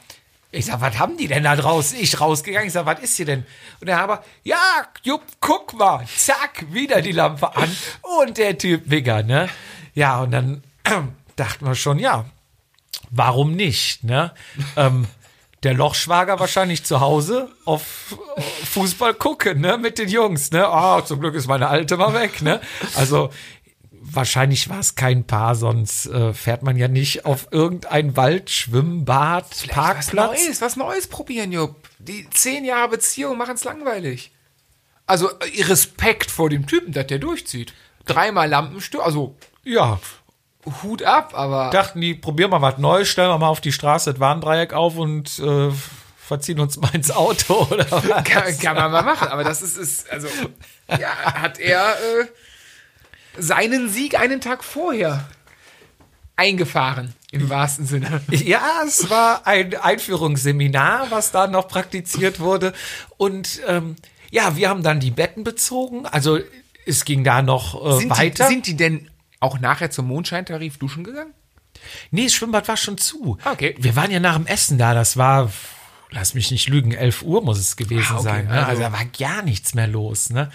[0.52, 1.98] Ich sag, was haben die denn da draußen?
[2.00, 3.46] Ich rausgegangen, ich sag, was ist hier denn?
[3.80, 4.58] Und der Haber, ja,
[5.02, 7.70] Jupp, guck mal, zack, wieder die Lampe an.
[8.18, 9.48] Und der Typ Wigger, ne?
[9.94, 10.62] Ja, und dann
[11.36, 12.24] dachten wir schon, ja,
[13.10, 14.32] warum nicht, ne?
[14.76, 15.06] ähm,
[15.62, 18.16] der Lochschwager wahrscheinlich zu Hause auf
[18.64, 20.66] Fußball gucken, ne, mit den Jungs, ne?
[20.66, 22.60] Ah, zum Glück ist meine Alte mal weg, ne?
[22.94, 23.30] Also,
[23.92, 29.44] wahrscheinlich war es kein Paar, sonst äh, fährt man ja nicht auf irgendein Wald, Schwimmbad,
[29.50, 30.40] Was Parkplatz.
[30.46, 31.76] Neues, was Neues probieren, Jupp.
[31.98, 34.32] Die zehn Jahre Beziehung machen es langweilig.
[35.06, 37.74] Also äh, Respekt vor dem Typen, dass der durchzieht.
[38.06, 40.00] Dreimal Lampenstör, also Ja,
[40.82, 44.12] Hut ab, aber dachten die, probieren wir was Neues, stellen wir mal auf die Straße
[44.12, 45.70] das Warndreieck auf und äh,
[46.18, 48.24] verziehen uns mal ins Auto oder was?
[48.24, 49.28] kann, kann man mal machen.
[49.28, 50.28] Aber das ist, ist also,
[50.88, 52.26] ja, hat er äh,
[53.38, 55.26] seinen Sieg einen Tag vorher
[56.36, 58.22] eingefahren, im wahrsten Sinne.
[58.30, 62.72] Ja, es war ein Einführungsseminar, was da noch praktiziert wurde.
[63.18, 63.96] Und ähm,
[64.30, 66.06] ja, wir haben dann die Betten bezogen.
[66.06, 66.38] Also
[66.86, 68.46] es ging da noch äh, Sind die, weiter.
[68.46, 69.09] sind die denn
[69.40, 71.32] auch nachher zum Mondscheintarif duschen gegangen?
[72.10, 73.38] nee, das Schwimmbad war schon zu.
[73.44, 73.74] Okay.
[73.78, 74.92] Wir waren ja nach dem Essen da.
[74.92, 75.50] Das war,
[76.10, 78.22] lass mich nicht lügen, 11 Uhr muss es gewesen Ah, okay.
[78.22, 78.44] sein.
[78.46, 78.50] Ne?
[78.52, 80.28] Also Also- da war gar nichts mehr los.
[80.30, 80.50] Ne?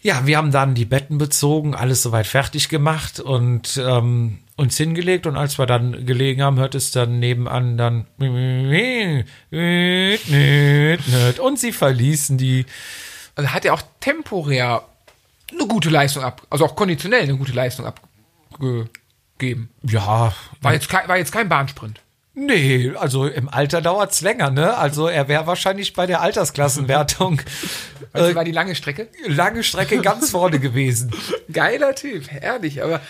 [0.00, 5.26] Ja, wir haben dann die Betten bezogen, alles soweit fertig gemacht und ähm, uns hingelegt.
[5.26, 8.06] Und als wir dann gelegen haben, hört es dann nebenan dann
[11.38, 12.66] und sie verließen die.
[13.34, 14.84] Also hat er auch temporär
[15.52, 19.70] eine gute Leistung ab, also auch konditionell eine gute Leistung abgegeben.
[19.82, 22.00] Ja, War jetzt kein, war jetzt kein Bahnsprint.
[22.34, 24.76] nee, also im Alter dauert's länger, ne?
[24.76, 27.40] Also er wäre wahrscheinlich bei der Altersklassenwertung
[28.14, 29.08] Also war die lange Strecke.
[29.26, 31.12] lange Strecke ganz vorne gewesen.
[31.52, 33.00] Geiler Typ, ehrlich, aber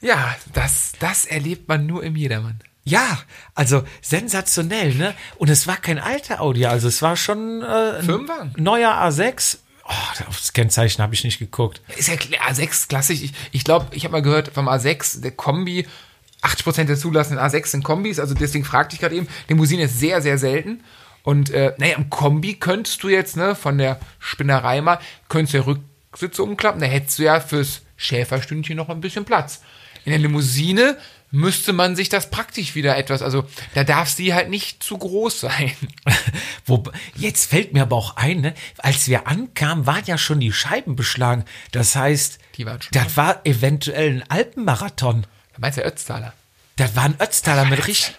[0.00, 2.60] ja, das, das erlebt man nur im Jedermann.
[2.84, 3.18] Ja,
[3.54, 5.12] also sensationell, ne?
[5.38, 7.66] Und es war kein alter Audi, also es war schon äh,
[7.98, 8.52] ein Firmenwagen.
[8.56, 9.58] neuer A6.
[9.88, 11.80] Oh, aufs Kennzeichen habe ich nicht geguckt.
[11.96, 13.22] Ist ja klar, A6 klassisch.
[13.22, 15.86] Ich, ich glaube, ich habe mal gehört vom A6, der Kombi,
[16.42, 20.20] 80% der zulassenden A6 sind Kombis, also deswegen fragte ich gerade eben, Limousine ist sehr,
[20.22, 20.82] sehr selten.
[21.22, 25.58] Und äh, naja, im Kombi könntest du jetzt, ne, von der Spinnerei mal, könntest du
[25.58, 29.60] ja Rücksitze umklappen, da hättest du ja fürs Schäferstündchen noch ein bisschen Platz.
[30.04, 30.96] In der Limousine
[31.30, 35.40] müsste man sich das praktisch wieder etwas, also da darf sie halt nicht zu groß
[35.40, 35.72] sein.
[36.66, 38.54] Wo, jetzt fällt mir aber auch ein, ne?
[38.78, 41.44] als wir ankamen, waren ja schon die Scheiben beschlagen.
[41.72, 42.38] Das heißt,
[42.92, 45.22] das war eventuell ein Alpenmarathon.
[45.52, 46.32] Da meinst du Ötztaler?
[46.76, 48.14] Das war ein Ötztaler mit richtig.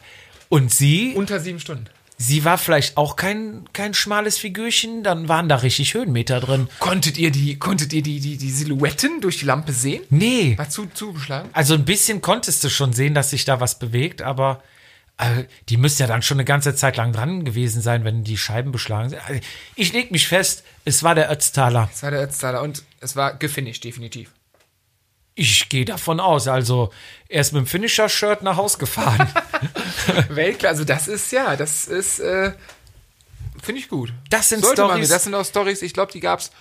[0.49, 1.87] Und sie, Unter sieben Stunden.
[2.17, 6.67] Sie war vielleicht auch kein, kein schmales Figürchen, dann waren da richtig Höhenmeter drin.
[6.79, 10.03] Konntet ihr die, konntet ihr die, die, die Silhouetten durch die Lampe sehen?
[10.09, 10.57] Nee.
[10.57, 11.49] War zu, zugeschlagen?
[11.53, 14.61] Also ein bisschen konntest du schon sehen, dass sich da was bewegt, aber
[15.17, 18.37] äh, die müsste ja dann schon eine ganze Zeit lang dran gewesen sein, wenn die
[18.37, 19.21] Scheiben beschlagen sind.
[19.27, 19.41] Also,
[19.75, 21.89] ich leg mich fest, es war der Ötztaler.
[21.91, 24.31] Das war der Ötztaler und es war gefinisht, definitiv.
[25.39, 26.47] Ich gehe davon aus.
[26.47, 26.91] Also
[27.29, 29.31] er ist mit dem Finisher-Shirt nach Haus gefahren.
[30.29, 32.53] Weltklasse, also das ist ja, das ist, äh,
[33.61, 34.11] finde ich gut.
[34.29, 35.07] Das sind Sollte man Storys.
[35.09, 36.51] mir- Das sind auch Stories, ich glaube, die gab es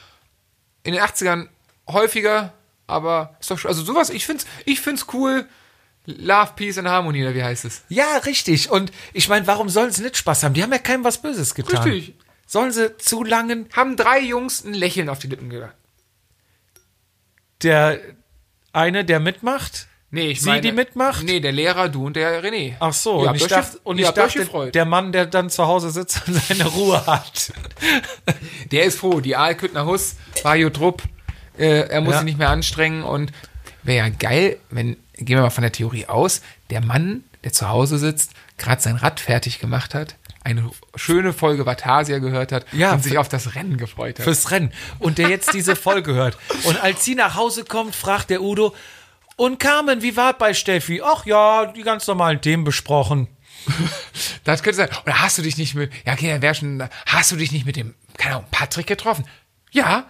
[0.83, 1.49] in den 80ern
[1.89, 2.53] häufiger,
[2.87, 5.49] aber ist doch, also sowas, ich find's, ich find's cool.
[6.05, 7.83] Love, Peace and Harmony, oder wie heißt es?
[7.89, 8.71] ja, richtig.
[8.71, 10.55] Und ich meine, warum sollen sie nicht Spaß haben?
[10.55, 11.83] Die haben ja keinem was Böses getan.
[11.83, 12.15] Richtig.
[12.47, 15.75] Sollen sie zu langen Haben drei Jungs ein Lächeln auf die Lippen gebracht.
[17.63, 18.01] der
[18.77, 19.89] eine, der mitmacht?
[20.11, 21.25] Nee, ich Sie, meine, die mitmacht?
[21.25, 22.75] Nee, der Lehrer, du und der René.
[22.79, 25.91] Ach so, Ihr und ich dachte, und ich dachte der Mann, der dann zu Hause
[25.91, 27.53] sitzt und seine Ruhe hat.
[28.71, 29.21] Der ist froh.
[29.21, 31.03] Die Aalküttner Hus, Bajo Trupp,
[31.59, 32.19] äh, er muss Ja.
[32.21, 33.33] sich nicht mehr anstrengen und
[33.83, 37.69] wäre ja geil, wenn, gehen wir mal von der Theorie aus, der Mann, der zu
[37.69, 40.17] Hause sitzt, gerade sein Rad fertig gemacht hat,
[40.47, 44.25] eine schöne Folge Vatasia gehört hat Ja, und sich auf das Rennen gefreut hat.
[44.25, 44.73] fürs Rennen.
[45.01, 46.39] Und der jetzt diese Folge hört.
[46.65, 48.75] Und als sie nach Hause kommt, fragt der Udo,
[49.35, 51.03] und Carmen, wie war bei Steffi?
[51.05, 53.29] Ach ja, die ganz normalen Themen besprochen.
[54.45, 54.89] Das könnte sein.
[55.05, 57.67] Oder hast du dich nicht mit, ja, okay, dann wär schon, hast du dich nicht
[57.67, 59.27] mit dem, keine Ahnung, Patrick getroffen?
[59.73, 60.07] Ja.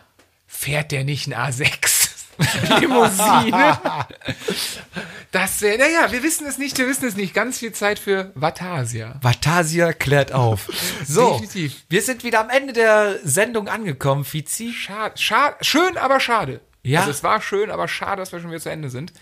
[0.46, 1.95] Fährt der nicht ein A6?
[2.80, 3.78] Limousine?
[5.32, 7.34] das wäre, naja, wir wissen es nicht, wir wissen es nicht.
[7.34, 9.18] Ganz viel Zeit für Vatasia.
[9.22, 10.68] Vatasia klärt auf.
[11.06, 11.84] So, Definitiv.
[11.88, 14.72] wir sind wieder am Ende der Sendung angekommen, Fizi.
[14.72, 16.60] Schade, schade, schön, aber schade.
[16.82, 17.00] Ja.
[17.00, 19.12] Also es war schön, aber schade, dass wir schon wieder zu Ende sind.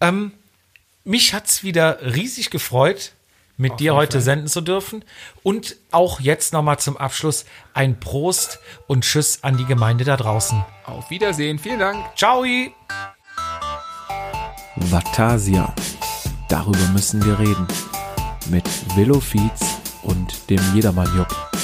[0.00, 0.32] Ähm,
[1.04, 3.12] mich hat's wieder riesig gefreut,
[3.56, 5.04] mit dir heute senden zu dürfen.
[5.42, 7.44] Und auch jetzt nochmal zum Abschluss
[7.74, 10.64] ein Prost und Tschüss an die Gemeinde da draußen.
[10.84, 12.04] Auf Wiedersehen, vielen Dank.
[12.16, 12.44] Ciao!
[14.76, 15.74] Vatasia.
[16.48, 17.66] Darüber müssen wir reden.
[18.50, 21.55] Mit Willow Fietz und dem Jedermann Jupp.